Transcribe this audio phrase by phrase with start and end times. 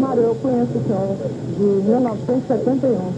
[0.00, 1.16] Mário, eu conheço o senhor
[1.56, 3.12] de 1971.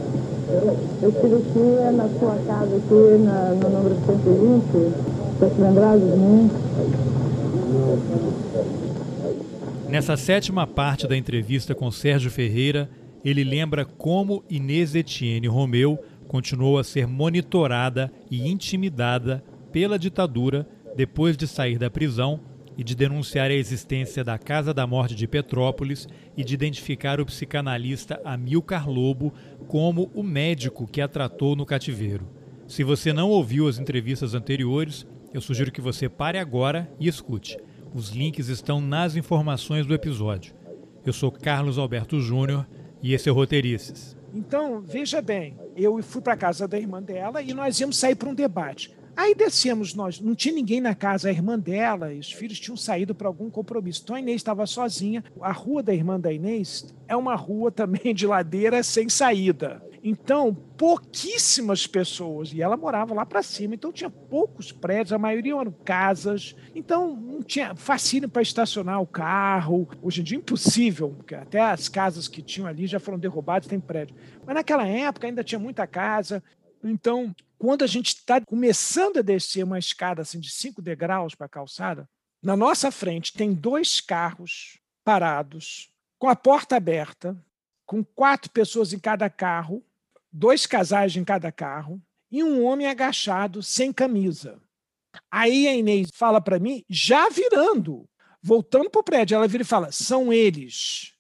[1.02, 4.94] Eu estive aqui na sua casa, aqui na, no número 120,
[5.38, 6.50] para se lembrar de mim.
[9.88, 12.88] Nessa sétima parte da entrevista com Sérgio Ferreira,
[13.24, 21.36] ele lembra como Inês Etienne Romeu continuou a ser monitorada e intimidada pela ditadura depois
[21.36, 22.40] de sair da prisão
[22.76, 27.26] e de denunciar a existência da Casa da Morte de Petrópolis e de identificar o
[27.26, 29.32] psicanalista Amilcar Lobo
[29.66, 32.26] como o médico que a tratou no cativeiro.
[32.66, 37.58] Se você não ouviu as entrevistas anteriores, eu sugiro que você pare agora e escute.
[37.94, 40.54] Os links estão nas informações do episódio.
[41.04, 42.66] Eu sou Carlos Alberto Júnior
[43.02, 44.16] e esse é o Roteirices.
[44.34, 48.28] Então, veja bem, eu fui para casa da irmã dela e nós íamos sair para
[48.28, 48.94] um debate.
[49.16, 52.76] Aí descemos nós, não tinha ninguém na casa, a irmã dela e os filhos tinham
[52.76, 54.02] saído para algum compromisso.
[54.04, 55.24] Então a Inês estava sozinha.
[55.40, 59.82] A rua da irmã da Inês é uma rua também de ladeira sem saída.
[60.08, 65.54] Então, pouquíssimas pessoas, e ela morava lá para cima, então tinha poucos prédios, a maioria
[65.54, 69.88] eram casas, então não tinha fascínio para estacionar o carro.
[70.00, 73.80] Hoje em dia, impossível, porque até as casas que tinham ali já foram derrubadas, tem
[73.80, 74.14] prédio.
[74.46, 76.40] Mas naquela época ainda tinha muita casa,
[76.84, 81.46] então quando a gente está começando a descer uma escada assim, de cinco degraus para
[81.46, 82.08] a calçada,
[82.42, 87.36] na nossa frente tem dois carros parados, com a porta aberta,
[87.84, 89.84] com quatro pessoas em cada carro,
[90.30, 94.60] dois casais em cada carro, e um homem agachado, sem camisa.
[95.30, 98.08] Aí a Inês fala para mim, já virando,
[98.42, 101.15] voltando para o prédio, ela vira e fala: são eles.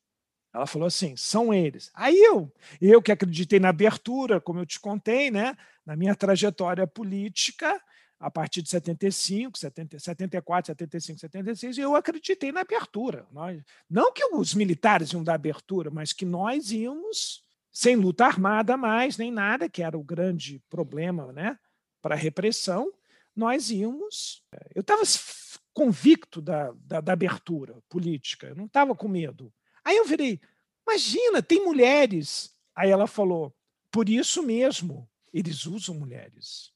[0.56, 1.90] Ela falou assim: são eles.
[1.92, 5.54] Aí eu, eu que acreditei na abertura, como eu te contei, né?
[5.84, 7.78] na minha trajetória política,
[8.18, 13.26] a partir de 75, 70, 74, 75, 76, eu acreditei na abertura.
[13.30, 18.78] Nós, não que os militares iam dar abertura, mas que nós íamos sem luta armada
[18.78, 21.58] mais, nem nada, que era o grande problema né,
[22.00, 22.90] para a repressão,
[23.34, 24.42] nós íamos.
[24.74, 25.02] Eu estava
[25.74, 29.52] convicto da, da, da abertura política, eu não estava com medo.
[29.86, 30.40] Aí eu virei,
[30.84, 32.52] imagina, tem mulheres.
[32.74, 33.56] Aí ela falou,
[33.88, 36.72] por isso mesmo, eles usam mulheres.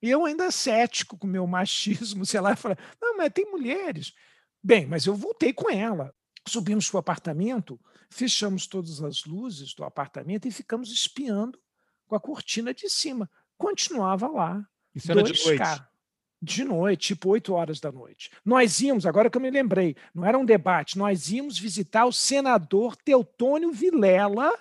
[0.00, 4.14] E eu ainda cético com o meu machismo, sei lá, falei, não, mas tem mulheres.
[4.62, 6.14] Bem, mas eu voltei com ela.
[6.48, 11.60] Subimos para o apartamento, fechamos todas as luzes do apartamento e ficamos espiando
[12.06, 13.30] com a cortina de cima.
[13.58, 14.66] Continuava lá.
[14.94, 15.84] Isso era de noite?
[16.44, 18.30] De noite, tipo 8 horas da noite.
[18.44, 22.12] Nós íamos, agora que eu me lembrei, não era um debate, nós íamos visitar o
[22.12, 24.52] senador Teutônio Vilela,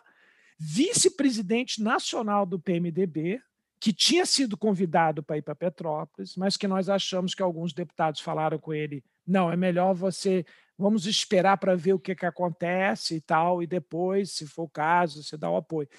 [0.57, 3.41] vice-presidente nacional do PMDB,
[3.81, 8.21] que tinha sido convidado para ir para Petrópolis, mas que nós achamos que alguns deputados
[8.21, 10.45] falaram com ele: não, é melhor você.
[10.77, 14.69] Vamos esperar para ver o que, que acontece e tal, e depois, se for o
[14.69, 15.89] caso, você dá o apoio.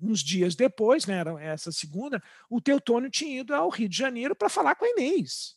[0.00, 4.48] Uns dias depois, né, essa segunda, o Teutônio tinha ido ao Rio de Janeiro para
[4.48, 5.56] falar com a Inês.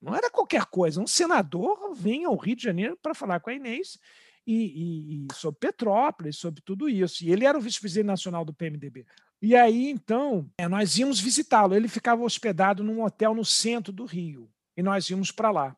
[0.00, 1.00] Não era qualquer coisa.
[1.00, 3.98] Um senador vem ao Rio de Janeiro para falar com a Inês
[4.46, 7.24] e, e, e sobre Petrópolis, sobre tudo isso.
[7.24, 9.06] E ele era o vice-presidente nacional do PMDB.
[9.40, 11.74] E aí, então, é, nós íamos visitá-lo.
[11.74, 14.50] Ele ficava hospedado num hotel no centro do Rio.
[14.76, 15.76] E nós íamos para lá.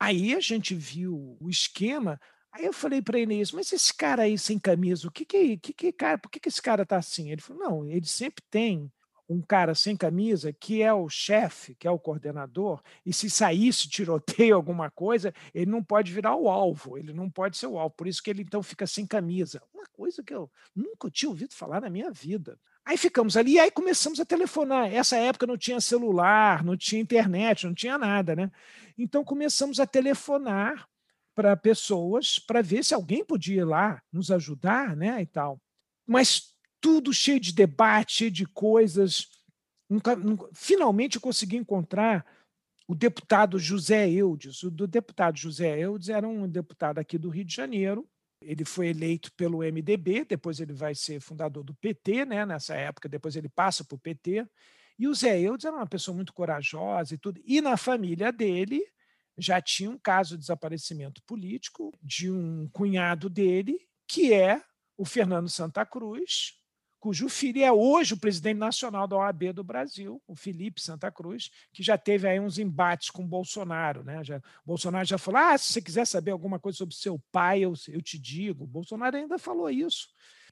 [0.00, 2.20] Aí a gente viu o esquema.
[2.58, 5.72] Aí eu falei para Inês, mas esse cara aí sem camisa, o que que, que,
[5.72, 7.30] que cara, por que, que esse cara tá assim?
[7.30, 8.90] Ele falou, não, ele sempre tem
[9.28, 13.88] um cara sem camisa, que é o chefe, que é o coordenador, e se saísse
[13.88, 17.94] tiroteio alguma coisa, ele não pode virar o alvo, ele não pode ser o alvo.
[17.94, 19.62] Por isso que ele então fica sem camisa.
[19.72, 22.58] Uma coisa que eu nunca tinha ouvido falar na minha vida.
[22.84, 24.92] Aí ficamos ali e aí começamos a telefonar.
[24.92, 28.50] Essa época não tinha celular, não tinha internet, não tinha nada, né?
[28.96, 30.88] Então começamos a telefonar
[31.38, 35.62] para pessoas para ver se alguém podia ir lá nos ajudar, né, e tal.
[36.04, 39.28] Mas tudo cheio de debate, cheio de coisas.
[39.88, 42.26] Nunca, nunca, finalmente eu consegui encontrar
[42.88, 44.64] o deputado José Eudes.
[44.64, 48.04] O deputado José Eudes era um deputado aqui do Rio de Janeiro.
[48.42, 52.44] Ele foi eleito pelo MDB, depois ele vai ser fundador do PT, né?
[52.44, 54.44] nessa época, depois ele passa para o PT.
[54.98, 57.40] E o Zé Eudes era uma pessoa muito corajosa e tudo.
[57.44, 58.84] E na família dele
[59.38, 64.62] já tinha um caso de desaparecimento político de um cunhado dele, que é
[64.96, 66.54] o Fernando Santa Cruz,
[66.98, 71.50] cujo filho é hoje o presidente nacional da OAB do Brasil, o Felipe Santa Cruz,
[71.72, 74.02] que já teve aí uns embates com Bolsonaro.
[74.02, 74.24] Né?
[74.24, 77.72] Já, Bolsonaro já falou: ah, se você quiser saber alguma coisa sobre seu pai, eu,
[77.88, 78.64] eu te digo.
[78.64, 80.08] O Bolsonaro ainda falou isso.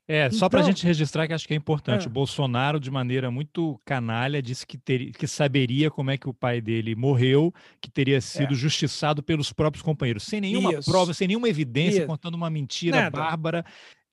[0.09, 2.05] É, só então, para a gente registrar que acho que é importante.
[2.05, 2.07] É.
[2.07, 6.35] O Bolsonaro, de maneira muito canalha, disse que, ter, que saberia como é que o
[6.35, 8.57] pai dele morreu, que teria sido é.
[8.57, 10.89] justiçado pelos próprios companheiros, sem nenhuma Isso.
[10.89, 12.07] prova, sem nenhuma evidência, Isso.
[12.07, 13.19] contando uma mentira Nada.
[13.19, 13.65] bárbara,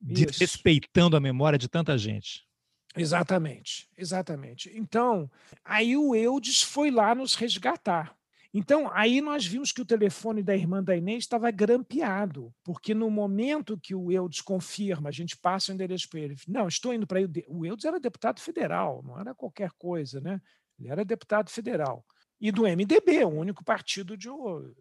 [0.01, 2.43] desrespeitando a memória de tanta gente.
[2.95, 4.71] Exatamente, exatamente.
[4.75, 5.29] Então,
[5.63, 8.15] aí o Eudes foi lá nos resgatar.
[8.53, 13.09] Então, aí nós vimos que o telefone da irmã da Inês estava grampeado, porque no
[13.09, 16.35] momento que o Eudes confirma, a gente passa o endereço para ele.
[16.47, 17.27] Não, estou indo para aí.
[17.47, 20.39] O Eudes era deputado federal, não era qualquer coisa, né?
[20.79, 22.05] Ele era deputado federal.
[22.39, 24.29] E do MDB, o único partido de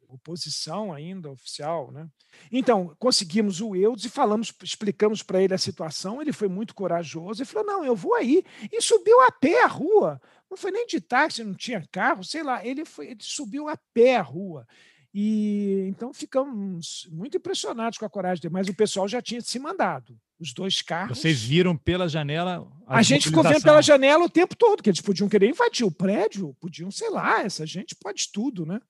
[0.08, 1.92] oposição ainda oficial.
[1.92, 2.08] Né?
[2.50, 6.20] Então, conseguimos o Eudes e falamos, explicamos para ele a situação.
[6.20, 8.42] Ele foi muito corajoso e falou: não, eu vou aí.
[8.70, 10.20] E subiu a pé a rua
[10.52, 13.76] não foi nem de táxi, não tinha carro, sei lá, ele, foi, ele subiu a
[13.94, 14.66] pé a rua.
[15.14, 19.58] E então ficamos muito impressionados com a coragem dele, mas o pessoal já tinha se
[19.58, 20.14] mandado.
[20.38, 21.19] Os dois carros.
[21.19, 22.66] Vocês viram pela janela.
[22.87, 25.87] A, a gente ficou vendo pela janela o tempo todo, que eles podiam querer invadir
[25.87, 28.81] o prédio, podiam, sei lá, essa gente pode tudo, né?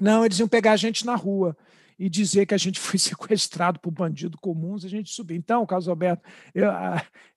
[0.00, 1.56] Não, eles iam pegar a gente na rua
[1.98, 5.36] e dizer que a gente foi sequestrado por bandido comuns, a gente subiu.
[5.36, 6.68] Então, Carlos Alberto, eu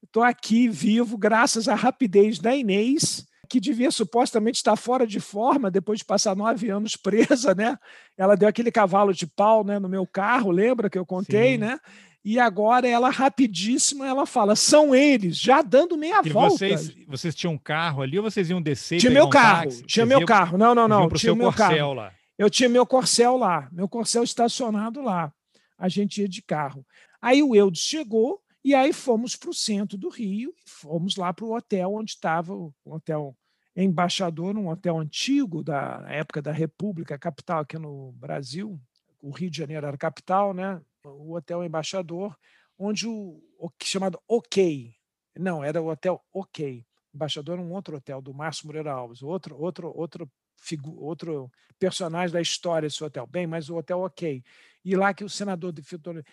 [0.03, 5.19] estou ah, aqui vivo graças à rapidez da Inês que devia supostamente estar fora de
[5.19, 7.77] forma depois de passar nove anos presa, né?
[8.17, 11.57] Ela deu aquele cavalo de pau né, no meu carro, lembra que eu contei, Sim.
[11.59, 11.79] né?
[12.25, 16.57] E agora ela rapidíssima, ela fala, são eles, já dando meia e volta.
[16.57, 18.97] Vocês, vocês tinham um carro ali ou vocês iam descer?
[18.97, 19.83] Tinha meu carro, táxi?
[19.83, 20.57] tinha meu iam, carro.
[20.57, 21.07] Não, não, não.
[21.09, 21.93] Tinha meu carro.
[21.93, 22.11] Lá.
[22.35, 25.31] Eu tinha meu corcel lá, meu corcel estacionado lá.
[25.77, 26.83] A gente ia de carro.
[27.21, 31.45] Aí o Eudes chegou, e aí fomos para o centro do Rio, fomos lá para
[31.45, 33.37] o hotel onde estava, o hotel
[33.75, 38.79] Embaixador, um hotel antigo da época da República, capital aqui no Brasil.
[39.21, 40.81] O Rio de Janeiro era capital, né?
[41.03, 42.37] O Hotel Embaixador,
[42.77, 44.93] onde o, o chamado OK.
[45.37, 46.85] Não, era o Hotel OK.
[47.13, 52.41] Embaixador um outro hotel do Márcio Moreira Alves, outro outro outro figu, outro personagem da
[52.41, 53.27] história desse hotel.
[53.27, 54.43] Bem, mas o hotel OK
[54.83, 55.81] e lá que o senador de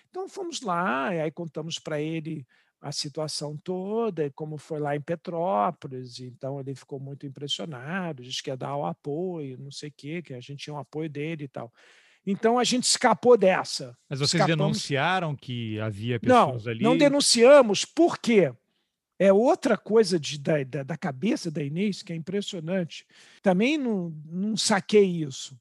[0.09, 2.47] Então fomos lá, aí contamos para ele
[2.81, 8.51] a situação toda, como foi lá em Petrópolis, então ele ficou muito impressionado, disse que
[8.51, 11.09] ia dar o apoio, não sei o quê, que a gente tinha o um apoio
[11.11, 11.71] dele e tal.
[12.27, 13.97] Então a gente escapou dessa.
[14.09, 14.57] Mas vocês Escapamos...
[14.57, 16.83] denunciaram que havia pessoas não, ali?
[16.83, 18.53] Não denunciamos, por quê?
[19.19, 23.07] É outra coisa de, da, da, cabeça da Inês que é impressionante.
[23.43, 25.59] Também não, não saquei isso.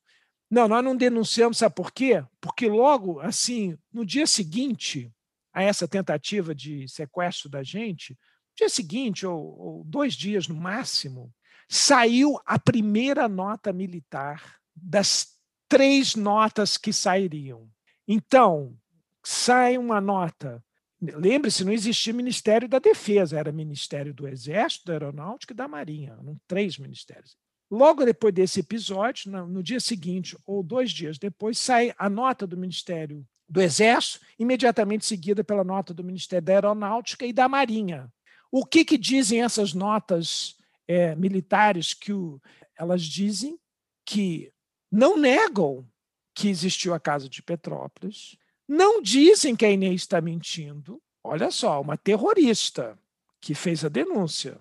[0.49, 2.23] Não, nós não denunciamos, sabe por quê?
[2.39, 5.11] Porque logo, assim, no dia seguinte
[5.53, 8.17] a essa tentativa de sequestro da gente,
[8.55, 11.33] dia seguinte, ou, ou dois dias no máximo,
[11.67, 15.37] saiu a primeira nota militar das
[15.67, 17.69] três notas que sairiam.
[18.07, 18.75] Então,
[19.23, 20.63] sai uma nota.
[20.99, 26.17] Lembre-se, não existia Ministério da Defesa, era Ministério do Exército, da Aeronáutica e da Marinha,
[26.19, 27.37] eram três ministérios.
[27.71, 32.57] Logo depois desse episódio, no dia seguinte ou dois dias depois, sai a nota do
[32.57, 38.11] Ministério do Exército, imediatamente seguida pela nota do Ministério da Aeronáutica e da Marinha.
[38.51, 40.55] O que, que dizem essas notas
[40.87, 41.93] é, militares?
[41.93, 42.41] Que o,
[42.77, 43.59] elas dizem
[44.05, 44.51] que
[44.91, 45.87] não negam
[46.33, 48.37] que existiu a Casa de Petrópolis,
[48.67, 51.01] não dizem que a Inês está mentindo.
[51.23, 52.97] Olha só, uma terrorista
[53.41, 54.57] que fez a denúncia.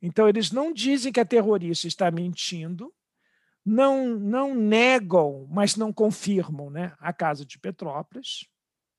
[0.00, 2.92] Então, eles não dizem que a terrorista está mentindo,
[3.64, 8.46] não, não negam, mas não confirmam né, a casa de Petrópolis,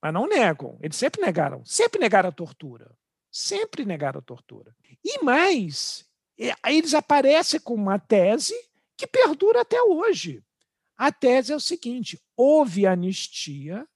[0.01, 0.77] mas não negam.
[0.81, 2.91] Eles sempre negaram, sempre negaram a tortura.
[3.31, 4.75] Sempre negaram a tortura.
[5.03, 6.05] E mais,
[6.37, 8.53] eles aparecem com uma tese
[8.95, 10.43] que perdura até hoje.
[10.95, 13.87] A tese é o seguinte: houve anistia,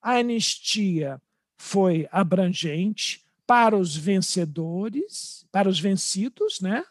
[0.00, 1.22] a anistia
[1.56, 6.84] foi abrangente, para os vencedores, para os vencidos, né?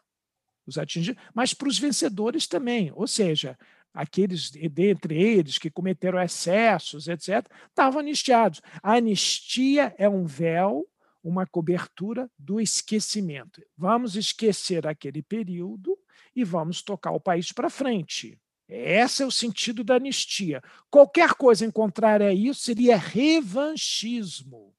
[0.66, 2.92] Os atingidos, mas para os vencedores também.
[2.94, 3.58] Ou seja,
[3.94, 8.62] aqueles dentre eles que cometeram excessos, etc., estavam anistiados.
[8.82, 10.88] A anistia é um véu,
[11.24, 13.62] uma cobertura do esquecimento.
[13.78, 15.98] Vamos esquecer aquele período
[16.36, 18.40] e vamos tocar o país para frente.
[18.68, 20.64] Esse é o sentido da anistia.
[20.90, 24.74] Qualquer coisa em contrário a isso seria revanchismo.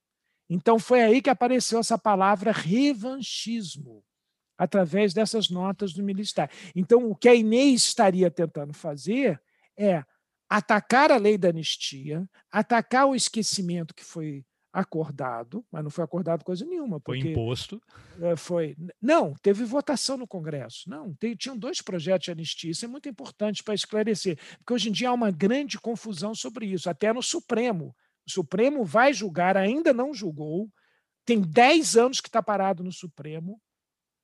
[0.49, 4.03] Então foi aí que apareceu essa palavra revanchismo,
[4.57, 6.49] através dessas notas do militar.
[6.75, 9.41] Então o que a Inês estaria tentando fazer
[9.77, 10.03] é
[10.49, 16.43] atacar a lei da anistia, atacar o esquecimento que foi acordado, mas não foi acordado
[16.43, 16.99] coisa nenhuma.
[17.05, 17.79] Foi imposto.
[18.19, 18.75] É, foi.
[18.99, 20.89] Não, teve votação no Congresso.
[20.89, 22.71] Não, tem, tinham dois projetos de anistia.
[22.71, 26.65] Isso é muito importante para esclarecer, porque hoje em dia há uma grande confusão sobre
[26.65, 27.95] isso, até no Supremo.
[28.27, 30.69] O Supremo vai julgar, ainda não julgou,
[31.23, 33.61] tem 10 anos que está parado no Supremo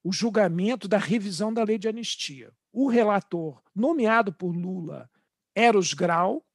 [0.04, 2.52] o julgamento da revisão da lei de anistia.
[2.72, 5.10] O relator nomeado por Lula,
[5.56, 6.46] Eros Grau,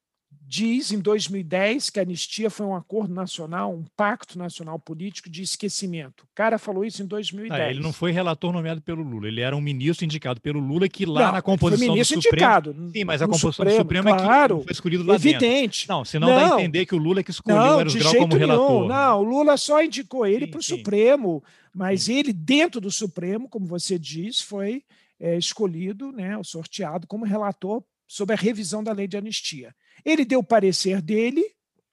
[0.47, 5.41] diz em 2010 que a anistia foi um acordo nacional, um pacto nacional político de
[5.41, 6.23] esquecimento.
[6.23, 7.59] O cara falou isso em 2010.
[7.59, 10.87] Ah, ele não foi relator nomeado pelo Lula, ele era um ministro indicado pelo Lula
[10.87, 12.45] que lá não, na composição foi ministro do Supremo...
[12.45, 12.91] indicado.
[12.93, 15.87] Sim, mas a composição Supremo, do Supremo claro, é que foi escolhido lá evidente.
[15.87, 15.87] Dentro.
[15.89, 17.95] Não, senão não, dá a entender que o Lula é que escolheu não, o Eros
[17.95, 18.69] Grau como relator.
[18.69, 18.87] Nenhum.
[18.87, 22.17] Não, o Lula só indicou ele para o Supremo, mas sim.
[22.19, 24.83] ele dentro do Supremo, como você diz, foi
[25.19, 29.73] é, escolhido, né, sorteado como relator sobre a revisão da lei de anistia.
[30.03, 31.45] Ele deu o parecer dele,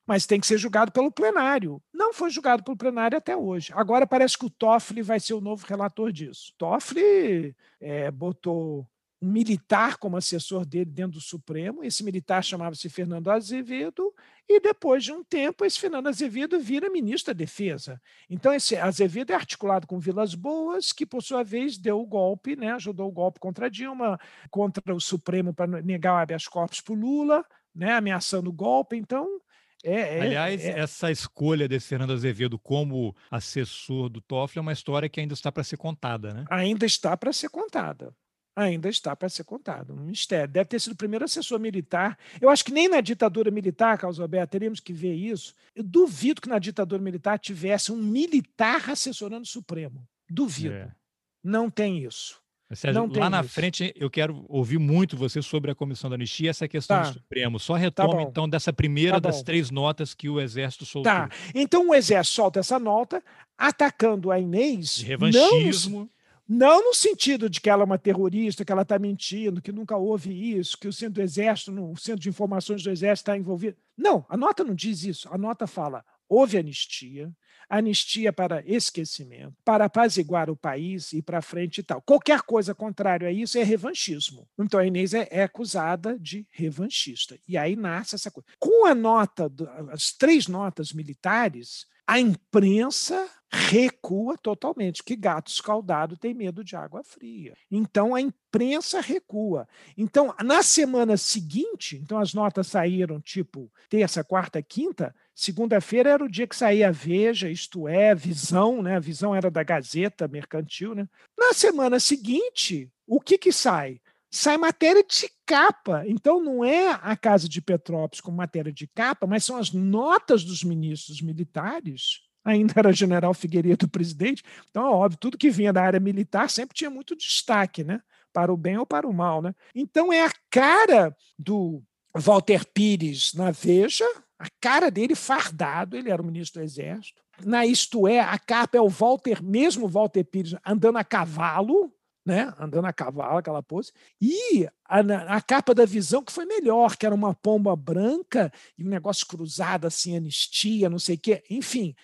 [0.07, 1.83] mas tem que ser julgado pelo plenário.
[1.93, 3.73] Não foi julgado pelo plenário até hoje.
[3.75, 6.53] Agora parece que o Toffoli vai ser o novo relator disso.
[6.59, 8.89] Toffoli é, botou
[9.23, 11.85] um militar como assessor dele dentro do Supremo.
[11.85, 14.13] Esse militar chamava-se Fernando Azevedo,
[14.49, 18.03] e depois de um tempo, esse Fernando Azevedo vira ministro da Defesa.
[18.29, 22.57] Então, esse Azevedo é articulado com Vilas Boas, que, por sua vez, deu o golpe,
[22.57, 24.19] né, ajudou o golpe contra Dilma,
[24.51, 28.97] contra o Supremo para negar o habeas corpus para o Lula, né, ameaçando o golpe.
[28.97, 29.41] Então,
[29.85, 30.79] é, é, Aliás, é...
[30.79, 35.51] essa escolha desse Fernando Azevedo como assessor do Toffoli é uma história que ainda está
[35.51, 36.45] para ser contada, né?
[36.51, 38.15] Ainda está para ser contada
[38.55, 39.95] ainda está para ser contado.
[39.95, 40.53] Um mistério.
[40.53, 42.19] Deve ter sido o primeiro assessor militar.
[42.41, 45.55] Eu acho que nem na ditadura militar, Carlos Alberto, teríamos que ver isso.
[45.75, 50.07] Eu duvido que na ditadura militar tivesse um militar assessorando o Supremo.
[50.29, 50.75] Duvido.
[50.75, 50.95] É.
[51.43, 52.42] Não tem isso.
[52.77, 53.51] Sérgio, lá na isso.
[53.51, 57.09] frente eu quero ouvir muito você sobre a comissão da anistia essa questão tá.
[57.09, 57.59] do Supremo.
[57.59, 61.13] Só retoma tá então dessa primeira tá das três notas que o Exército soltou.
[61.13, 61.29] Tá.
[61.55, 63.23] Então o Exército solta essa nota
[63.57, 64.97] atacando a Inês.
[64.97, 66.01] De revanchismo.
[66.01, 66.11] Não
[66.49, 69.97] não no sentido de que ela é uma terrorista, que ela está mentindo, que nunca
[69.97, 73.77] houve isso, que o centro do exército, o centro de informações do exército está envolvido.
[73.97, 75.29] Não, a nota não diz isso.
[75.33, 77.33] A nota fala: houve anistia,
[77.73, 82.03] anistia para esquecimento, para apaziguar o país e para frente e tal.
[82.03, 84.47] Qualquer coisa contrária a isso é revanchismo.
[84.59, 87.39] Então a Inês é, é acusada de revanchista.
[87.49, 88.47] E aí nasce essa coisa.
[88.59, 89.51] Com a nota,
[89.91, 97.03] as três notas militares, a imprensa recua totalmente, que gato escaldado tem medo de água
[97.03, 97.55] fria.
[97.71, 99.67] Então a imprensa recua.
[99.97, 106.29] Então, na semana seguinte, então as notas saíram tipo terça, quarta, quinta, segunda-feira era o
[106.29, 108.97] dia que saía a Veja, isto é, Visão, né?
[108.97, 111.09] A Visão era da Gazeta Mercantil, né?
[111.39, 114.01] Na semana seguinte, o que que sai?
[114.33, 116.05] sai matéria de capa.
[116.07, 120.43] Então, não é a Casa de Petrópolis com matéria de capa, mas são as notas
[120.43, 122.23] dos ministros militares.
[122.43, 126.75] Ainda era general Figueiredo presidente, então é óbvio, tudo que vinha da área militar sempre
[126.75, 128.01] tinha muito destaque, né?
[128.33, 129.55] Para o bem ou para o mal, né?
[129.75, 131.83] Então é a cara do
[132.17, 134.07] Walter Pires na Veja,
[134.43, 137.23] a cara dele fardado, ele era o ministro do Exército.
[137.45, 141.95] Na Isto É, a capa é o Walter, mesmo Walter Pires, andando a cavalo,
[142.27, 142.53] né?
[142.59, 143.93] Andando a cavalo, aquela pose.
[144.21, 144.99] E a,
[145.37, 149.25] a, capa da visão que foi melhor, que era uma pomba branca e um negócio
[149.29, 151.45] cruzado assim, anistia, não sei o quê.
[151.49, 151.95] Enfim,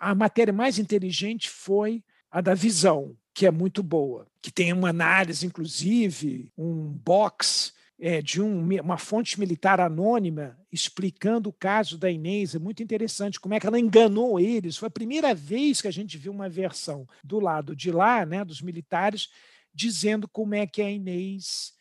[0.00, 4.88] a matéria mais inteligente foi a da visão, que é muito boa, que tem uma
[4.88, 12.10] análise, inclusive, um box é, de um, uma fonte militar anônima explicando o caso da
[12.10, 12.54] Inês.
[12.54, 14.76] É muito interessante como é que ela enganou eles.
[14.76, 18.44] Foi a primeira vez que a gente viu uma versão do lado de lá, né,
[18.44, 19.28] dos militares,
[19.72, 21.72] dizendo como é que a Inês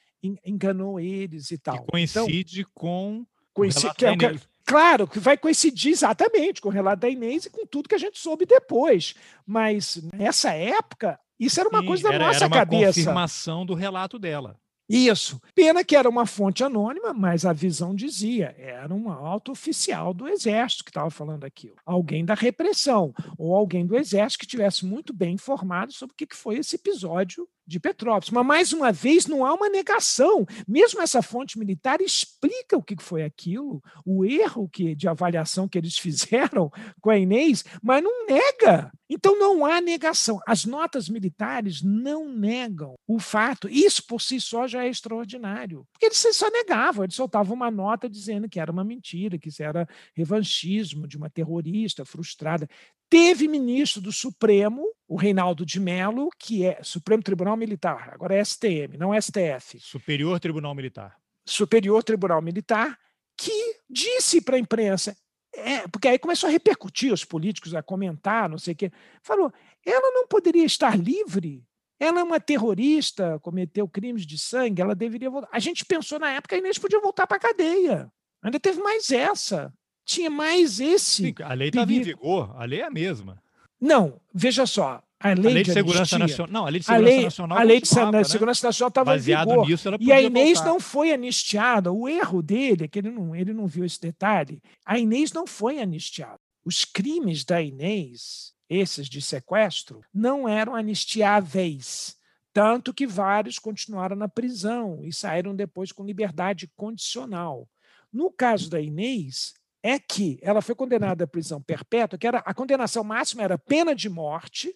[0.45, 1.83] enganou eles e tal.
[1.83, 3.25] Que coincide então, com.
[3.53, 7.51] Coincide, que é, que, claro, que vai coincidir exatamente com o relato da Inês e
[7.51, 9.13] com tudo que a gente soube depois.
[9.45, 12.99] Mas nessa época, isso era uma Sim, coisa da era, nossa era uma cabeça.
[12.99, 14.59] confirmação do relato dela.
[14.95, 15.41] Isso.
[15.55, 20.27] Pena que era uma fonte anônima, mas a visão dizia, era um alto oficial do
[20.27, 21.75] Exército que estava falando aquilo.
[21.83, 26.35] Alguém da repressão, ou alguém do Exército que tivesse muito bem informado sobre o que
[26.35, 28.29] foi esse episódio de Petrópolis.
[28.29, 30.45] Mas, mais uma vez, não há uma negação.
[30.67, 35.77] Mesmo essa fonte militar explica o que foi aquilo, o erro que, de avaliação que
[35.77, 38.91] eles fizeram com a Inês, mas não nega.
[39.09, 40.39] Então, não há negação.
[40.47, 43.69] As notas militares não negam o fato.
[43.69, 45.85] Isso, por si só, já é extraordinário.
[45.91, 49.61] Porque eles só negavam, eles soltavam uma nota dizendo que era uma mentira, que isso
[49.61, 52.67] era revanchismo de uma terrorista frustrada.
[53.13, 58.43] Teve ministro do Supremo, o Reinaldo de Mello, que é Supremo Tribunal Militar, agora é
[58.43, 59.79] STM, não STF.
[59.79, 61.15] Superior Tribunal Militar.
[61.45, 62.97] Superior Tribunal Militar,
[63.37, 63.51] que
[63.87, 65.15] disse para a imprensa,
[65.53, 68.91] é, porque aí começou a repercutir os políticos, a comentar, não sei o quê.
[69.21, 69.53] Falou:
[69.85, 71.63] ela não poderia estar livre.
[71.99, 75.49] Ela é uma terrorista, cometeu crimes de sangue, ela deveria voltar.
[75.51, 78.11] A gente pensou na época que a Inês podia voltar para a cadeia.
[78.41, 79.71] Ainda teve mais essa
[80.05, 81.23] tinha mais esse.
[81.23, 83.41] Sim, a lei estava em vigor, a lei é a mesma.
[83.79, 85.03] Não, veja só.
[85.19, 86.51] A lei, a lei de, de segurança nacional.
[86.51, 87.57] Não, a lei de segurança a lei, nacional.
[87.57, 88.23] A lei de né?
[88.25, 89.67] segurança nacional estava em vigor.
[89.67, 90.69] Nisso, e a Inês voltar.
[90.69, 91.91] não foi anistiada.
[91.93, 94.61] O erro dele é que ele não, ele não viu esse detalhe.
[94.85, 96.39] A Inês não foi anistiada.
[96.65, 102.17] Os crimes da Inês, esses de sequestro, não eram anistiáveis.
[102.51, 107.67] Tanto que vários continuaram na prisão e saíram depois com liberdade condicional.
[108.11, 112.53] No caso da Inês, é que ela foi condenada à prisão perpétua, que era a
[112.53, 114.73] condenação máxima era pena de morte,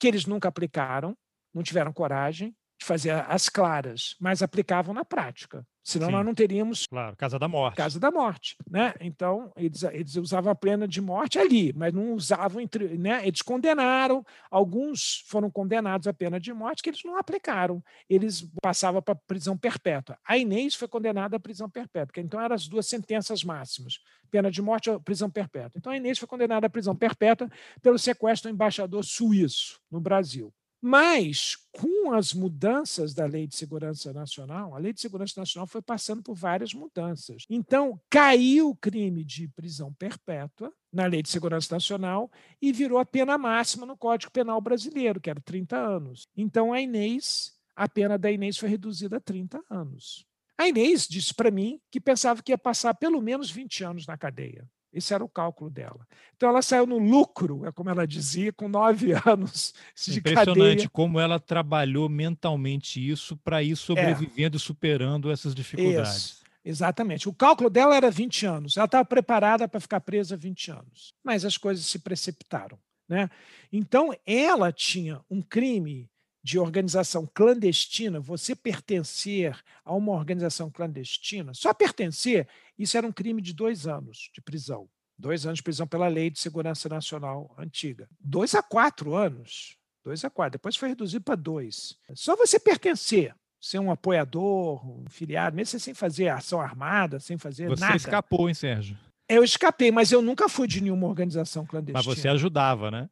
[0.00, 1.16] que eles nunca aplicaram,
[1.54, 5.64] não tiveram coragem de fazer as claras, mas aplicavam na prática.
[5.88, 6.12] Senão Sim.
[6.12, 6.86] nós não teríamos.
[6.86, 7.76] Claro, casa da morte.
[7.76, 8.58] Casa da morte.
[8.70, 8.92] Né?
[9.00, 12.60] Então, eles, eles usavam a pena de morte ali, mas não usavam.
[12.60, 13.26] Entre, né?
[13.26, 17.82] Eles condenaram, alguns foram condenados à pena de morte que eles não aplicaram.
[18.06, 20.18] Eles passavam para prisão perpétua.
[20.26, 23.98] A Inês foi condenada à prisão perpétua, então eram as duas sentenças máximas:
[24.30, 25.72] pena de morte ou prisão perpétua.
[25.78, 27.48] Então a Inês foi condenada à prisão perpétua
[27.80, 30.52] pelo sequestro do embaixador suíço no Brasil.
[30.80, 35.82] Mas, com as mudanças da Lei de Segurança Nacional, a Lei de Segurança Nacional foi
[35.82, 37.44] passando por várias mudanças.
[37.50, 42.30] Então, caiu o crime de prisão perpétua na Lei de Segurança Nacional
[42.62, 46.28] e virou a pena máxima no Código Penal Brasileiro, que era 30 anos.
[46.36, 50.24] Então, a Inês, a pena da Inês foi reduzida a 30 anos.
[50.56, 54.16] A Inês disse para mim que pensava que ia passar pelo menos 20 anos na
[54.16, 54.68] cadeia.
[54.92, 56.06] Esse era o cálculo dela.
[56.36, 59.74] Então ela saiu no lucro, é como ela dizia, com nove anos
[60.06, 60.88] de Impressionante cadeia.
[60.90, 64.58] como ela trabalhou mentalmente isso para ir sobrevivendo é.
[64.58, 66.16] e superando essas dificuldades.
[66.16, 67.28] Isso, exatamente.
[67.28, 68.76] O cálculo dela era 20 anos.
[68.76, 71.14] Ela estava preparada para ficar presa 20 anos.
[71.22, 72.78] Mas as coisas se precipitaram.
[73.08, 73.28] Né?
[73.72, 76.10] Então ela tinha um crime
[76.48, 83.42] de organização clandestina, você pertencer a uma organização clandestina, só pertencer, isso era um crime
[83.42, 84.88] de dois anos de prisão.
[85.18, 88.08] Dois anos de prisão pela Lei de Segurança Nacional antiga.
[88.18, 89.76] Dois a quatro anos.
[90.02, 90.52] Dois a quatro.
[90.52, 91.98] Depois foi reduzido para dois.
[92.14, 97.68] Só você pertencer, ser um apoiador, um filiado, mesmo sem fazer ação armada, sem fazer
[97.68, 97.92] você nada.
[97.98, 98.96] Você escapou, hein, Sérgio?
[99.28, 101.98] Eu escapei, mas eu nunca fui de nenhuma organização clandestina.
[101.98, 103.10] Mas você ajudava, né?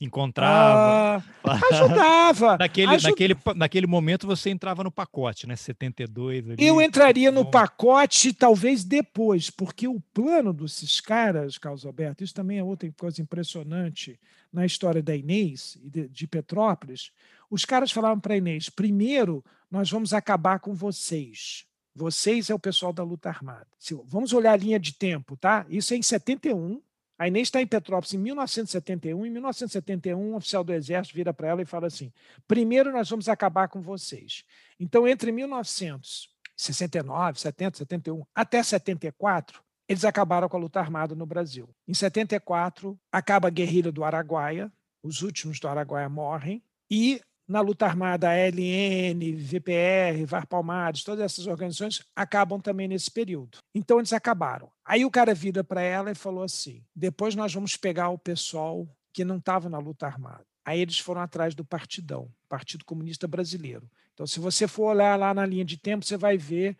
[0.00, 1.24] Encontrava.
[1.42, 2.56] Ah, ajudava.
[2.58, 3.08] naquele, ajud...
[3.08, 5.56] naquele, naquele momento você entrava no pacote, né?
[5.56, 6.50] 72.
[6.50, 12.34] Ali, Eu entraria no pacote talvez depois, porque o plano desses caras, Carlos Alberto, isso
[12.34, 14.18] também é outra coisa impressionante
[14.52, 17.10] na história da Inês e de, de Petrópolis.
[17.50, 21.64] Os caras falavam para a Inês: primeiro, nós vamos acabar com vocês.
[21.94, 23.66] Vocês é o pessoal da luta armada.
[24.04, 25.64] Vamos olhar a linha de tempo, tá?
[25.70, 26.82] Isso é em 71,
[27.18, 29.26] a Inês está em Petrópolis em 1971.
[29.26, 32.12] Em 1971, um oficial do Exército vira para ela e fala assim:
[32.46, 34.44] primeiro nós vamos acabar com vocês.
[34.78, 41.70] Então, entre 1969, 70, 71 até 74, eles acabaram com a luta armada no Brasil.
[41.88, 44.70] Em 74, acaba a guerrilha do Araguaia,
[45.02, 51.24] os últimos do Araguaia morrem, e na luta armada, a LN, VPR, VAR Palmares, todas
[51.24, 53.58] essas organizações acabam também nesse período.
[53.74, 54.70] Então eles acabaram.
[54.84, 58.88] Aí o cara vira para ela e falou assim: depois nós vamos pegar o pessoal
[59.12, 60.44] que não estava na luta armada.
[60.64, 63.88] Aí eles foram atrás do Partidão, Partido Comunista Brasileiro.
[64.12, 66.76] Então, se você for olhar lá na linha de tempo, você vai ver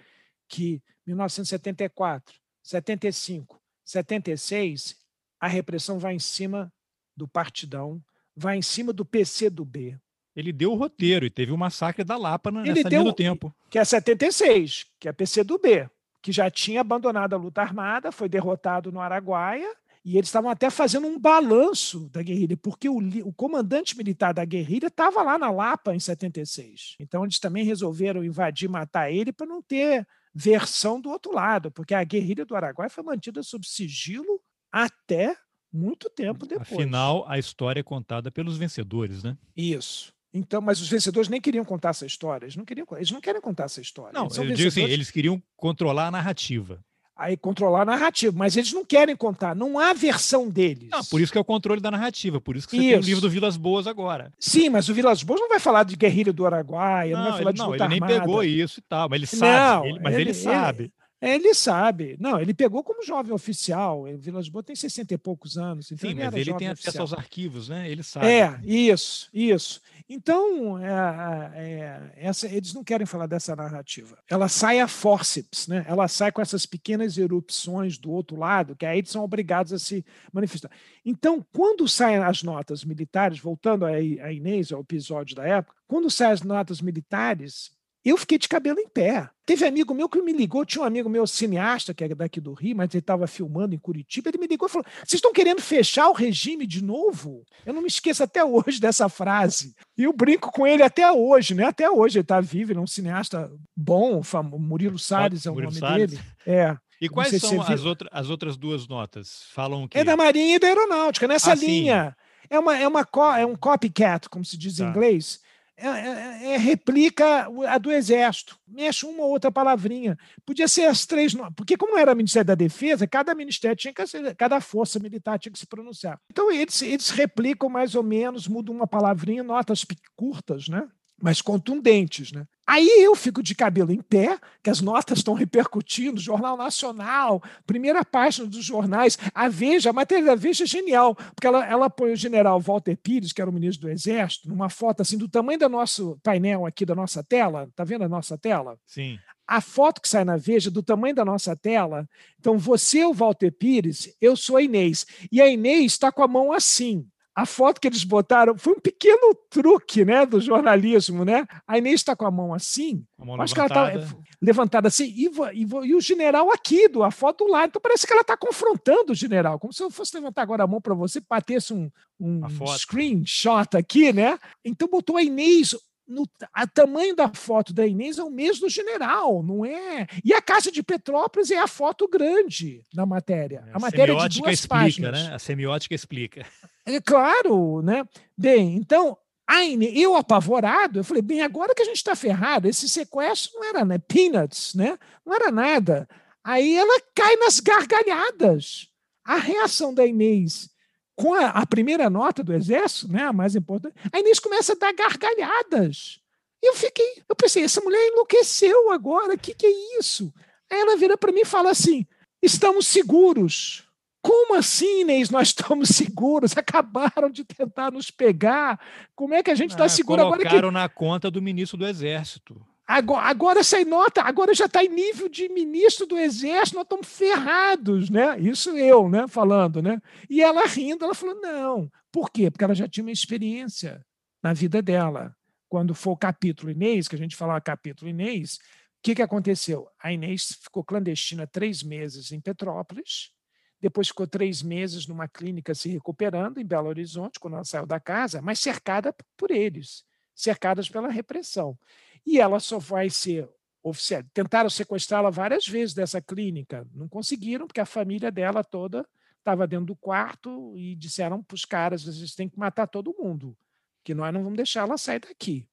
[0.49, 4.97] que 1974, 75, 76,
[5.39, 6.73] a repressão vai em cima
[7.17, 8.03] do Partidão,
[8.35, 9.97] vai em cima do PC do B,
[10.37, 13.53] ele deu o roteiro e teve o massacre da Lapa nessa ele deu, do tempo.
[13.71, 15.89] Que é 76, que é PCdoB,
[16.23, 20.71] que já tinha abandonado a luta armada, foi derrotado no Araguaia, e eles estavam até
[20.71, 25.51] fazendo um balanço da guerrilha, porque o, o comandante militar da guerrilha estava lá na
[25.51, 26.97] Lapa em 76.
[27.01, 31.95] Então eles também resolveram invadir, matar ele para não ter versão do outro lado, porque
[31.95, 35.35] a guerrilha do Araguaia foi mantida sob sigilo até
[35.73, 36.71] muito tempo depois.
[36.71, 39.37] Afinal, a história é contada pelos vencedores, né?
[39.57, 40.15] Isso.
[40.37, 42.45] Então, mas os vencedores nem queriam contar essa história.
[42.45, 44.13] Eles não queriam, eles não querem contar essa história.
[44.13, 46.79] Não, eu digo assim, eles queriam controlar a narrativa.
[47.19, 50.91] Aí controlar a narrativa, mas eles não querem contar, não há versão deles.
[50.91, 52.91] Não, por isso que é o controle da narrativa, por isso que você isso.
[52.91, 54.31] tem o livro do Vilas Boas agora.
[54.39, 57.39] Sim, mas o Vilas Boas não vai falar de guerrilha do Araguaia, não, não vai
[57.39, 58.07] falar ele, de não, ele armada.
[58.07, 60.93] nem pegou isso e tal, mas ele sabe, não, ele, mas ele, ele sabe.
[61.21, 62.17] Ele, sabe.
[62.21, 64.03] Não, ele pegou como jovem oficial.
[64.03, 65.91] O Vilas Boas tem 60 e poucos anos.
[65.91, 66.91] Então Sim, ele mas ele tem oficial.
[66.91, 67.91] acesso aos arquivos, né?
[67.91, 68.27] Ele sabe.
[68.27, 69.81] É, isso, isso.
[70.09, 74.19] Então, é, é, essa, eles não querem falar dessa narrativa.
[74.29, 75.85] Ela sai a forceps, né?
[75.89, 79.79] ela sai com essas pequenas erupções do outro lado, que aí eles são obrigados a
[79.79, 80.71] se manifestar.
[81.05, 86.33] Então, quando saem as notas militares, voltando a Inês, ao episódio da época, quando saem
[86.33, 87.76] as notas militares,
[88.11, 89.29] eu fiquei de cabelo em pé.
[89.45, 92.53] Teve amigo meu que me ligou, tinha um amigo meu cineasta, que é daqui do
[92.53, 95.61] Rio, mas ele estava filmando em Curitiba, ele me ligou e falou: vocês estão querendo
[95.61, 97.45] fechar o regime de novo?
[97.65, 99.75] Eu não me esqueço até hoje dessa frase.
[99.97, 101.65] E eu brinco com ele até hoje, né?
[101.65, 104.21] Até hoje ele está vivo, ele é um cineasta bom,
[104.59, 106.11] Murilo Salles é o Murilo nome Salles.
[106.13, 106.23] dele.
[106.47, 106.77] É.
[107.01, 109.45] E quais são as, outra, as outras duas notas?
[109.53, 109.99] Falam o quê?
[109.99, 112.17] É da Marinha e da Aeronáutica, nessa ah, linha.
[112.49, 113.07] É, uma, é, uma,
[113.39, 114.85] é um copycat, como se diz tá.
[114.85, 115.45] em inglês
[115.79, 120.19] é, é, é, replica a do Exército, mexe uma ou outra palavrinha.
[120.45, 124.61] Podia ser as três, porque como era Ministério da Defesa, cada ministério tinha que cada
[124.61, 126.19] força militar tinha que se pronunciar.
[126.31, 129.85] Então eles, eles replicam mais ou menos, mudam uma palavrinha, notas
[130.17, 130.89] curtas, né?
[131.21, 132.33] mas contundentes.
[132.33, 132.47] Né?
[132.67, 138.05] Aí eu fico de cabelo em pé, que as notas estão repercutindo, Jornal Nacional, primeira
[138.05, 142.13] página dos jornais, a Veja, a matéria da Veja é genial, porque ela, ela põe
[142.13, 145.61] o general Walter Pires, que era o ministro do Exército, numa foto assim do tamanho
[145.61, 148.77] do nosso painel aqui da nossa tela, tá vendo a nossa tela?
[148.85, 149.17] Sim.
[149.47, 152.09] A foto que sai na Veja, do tamanho da nossa tela,
[152.41, 156.25] então você é o Walter Pires, eu sou a Inês, e a Inês está com
[156.25, 161.23] a mão assim, a foto que eles botaram foi um pequeno truque né, do jornalismo.
[161.23, 161.47] Né?
[161.69, 163.91] A Inês está com a mão assim, a mão acho levantada.
[163.91, 167.51] que ela está levantada assim, e, e, e, o general aqui, do, a foto do
[167.51, 167.69] lado.
[167.69, 170.67] Então parece que ela está confrontando o general, como se eu fosse levantar agora a
[170.67, 172.41] mão para você, batesse um, um
[172.79, 174.39] screenshot aqui, né?
[174.65, 175.75] Então botou a Inês
[176.07, 180.07] no a tamanho da foto da Inês é o mesmo do general, não é?
[180.25, 183.65] E a Casa de Petrópolis é a foto grande da matéria.
[183.67, 185.25] É, a, a matéria é de duas explica, páginas.
[185.25, 185.35] Né?
[185.35, 186.47] A semiótica explica.
[186.85, 188.05] É claro, né?
[188.39, 189.19] Bem, então,
[189.51, 193.65] Inês, eu apavorado, eu falei, bem, agora que a gente está ferrado, esse sequestro não
[193.65, 194.99] era né, peanuts, né?
[195.25, 196.09] Não era nada.
[196.45, 198.89] Aí ela cai nas gargalhadas.
[199.25, 200.71] A reação da Inês
[201.17, 204.77] com a, a, primeira nota do Exército, né, a mais importante, a Inês começa a
[204.77, 206.21] dar gargalhadas.
[206.63, 210.33] E eu fiquei, eu pensei, essa mulher enlouqueceu agora, o que, que é isso?
[210.71, 212.07] Aí ela vira para mim e fala assim:
[212.43, 213.85] estamos seguros.
[214.21, 215.31] Como assim, Inês?
[215.31, 216.57] Nós estamos seguros?
[216.57, 218.81] Acabaram de tentar nos pegar.
[219.15, 220.39] Como é que a gente está ah, seguro agora?
[220.39, 220.75] Colocaram que...
[220.75, 222.61] na conta do ministro do Exército.
[222.87, 227.09] Agora, agora essa nota, agora já está em nível de ministro do Exército, nós estamos
[227.09, 228.39] ferrados, né?
[228.39, 230.01] Isso eu, né, falando, né?
[230.31, 231.91] E ela rindo, ela falou: não.
[232.13, 232.49] Por quê?
[232.49, 234.07] Porque ela já tinha uma experiência
[234.41, 235.35] na vida dela.
[235.69, 238.59] Quando foi o capítulo Inês, que a gente falava capítulo Inês, o
[239.03, 239.89] que, que aconteceu?
[239.99, 243.33] A Inês ficou clandestina três meses em Petrópolis,
[243.81, 247.99] depois ficou três meses numa clínica se recuperando em Belo Horizonte, quando ela saiu da
[247.99, 250.05] casa, mas cercada por eles,
[250.37, 251.77] cercadas pela repressão
[252.27, 253.49] e ela só vai ser
[253.83, 254.23] oficial.
[254.35, 259.09] Tentaram sequestrá-la várias vezes dessa clínica, não conseguiram, porque a família dela toda
[259.39, 263.57] estava dentro do quarto e disseram para os caras: vocês têm que matar todo mundo,
[264.03, 265.69] que nós não vamos deixar ela sair daqui.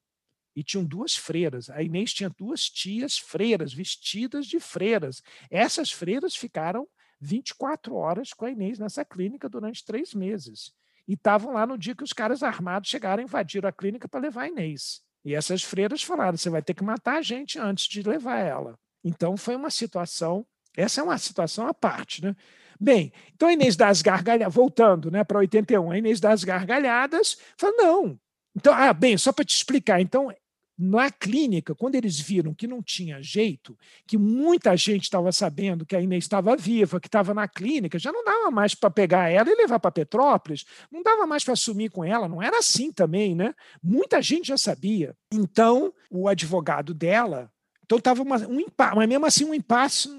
[0.56, 1.68] E tinham duas freiras.
[1.72, 5.24] A Inês tinha duas tias freiras, vestidas de freiras.
[5.50, 6.88] Essas freiras ficaram
[7.20, 10.72] 24 horas com a Inês nessa clínica durante três meses.
[11.08, 14.44] E estavam lá no dia que os caras armados chegaram, invadiram a clínica para levar
[14.44, 15.02] a Inês.
[15.24, 18.78] E essas freiras falaram: você vai ter que matar a gente antes de levar ela.
[19.04, 22.36] Então foi uma situação, essa é uma situação à parte, né?
[22.80, 27.76] Bem, então a Inês das Gargalhadas, voltando né, para 81, a Inês das Gargalhadas falou:
[27.78, 28.20] não.
[28.56, 30.32] Então, ah, bem, só para te explicar, então
[30.78, 35.96] na clínica, quando eles viram que não tinha jeito, que muita gente estava sabendo que
[35.96, 39.50] a Inês estava viva, que estava na clínica, já não dava mais para pegar ela
[39.50, 43.36] e levar para Petrópolis, não dava mais para assumir com ela, não era assim também,
[43.36, 43.54] né?
[43.82, 45.16] Muita gente já sabia.
[45.32, 47.52] Então, o advogado dela,
[47.86, 50.10] então estava um impasse, mas mesmo assim um impasse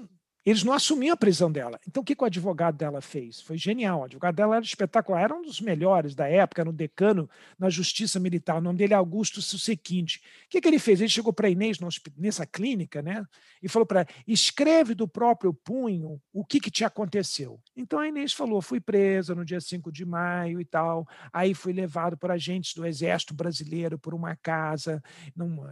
[0.45, 1.79] eles não assumiam a prisão dela.
[1.87, 3.41] Então, o que, que o advogado dela fez?
[3.41, 4.01] Foi genial.
[4.01, 7.27] O advogado dela era espetacular, era um dos melhores da época, era um decano
[7.57, 8.57] na Justiça Militar.
[8.57, 10.21] O nome dele é Augusto Susequinte.
[10.45, 11.01] O que, que ele fez?
[11.01, 11.79] Ele chegou para Inês
[12.15, 13.25] nessa clínica né,
[13.61, 17.59] e falou para ela: escreve do próprio punho o que, que te aconteceu.
[17.75, 21.07] Então, a Inês falou: fui presa no dia 5 de maio e tal.
[21.33, 25.01] Aí fui levado por agentes do Exército Brasileiro por uma casa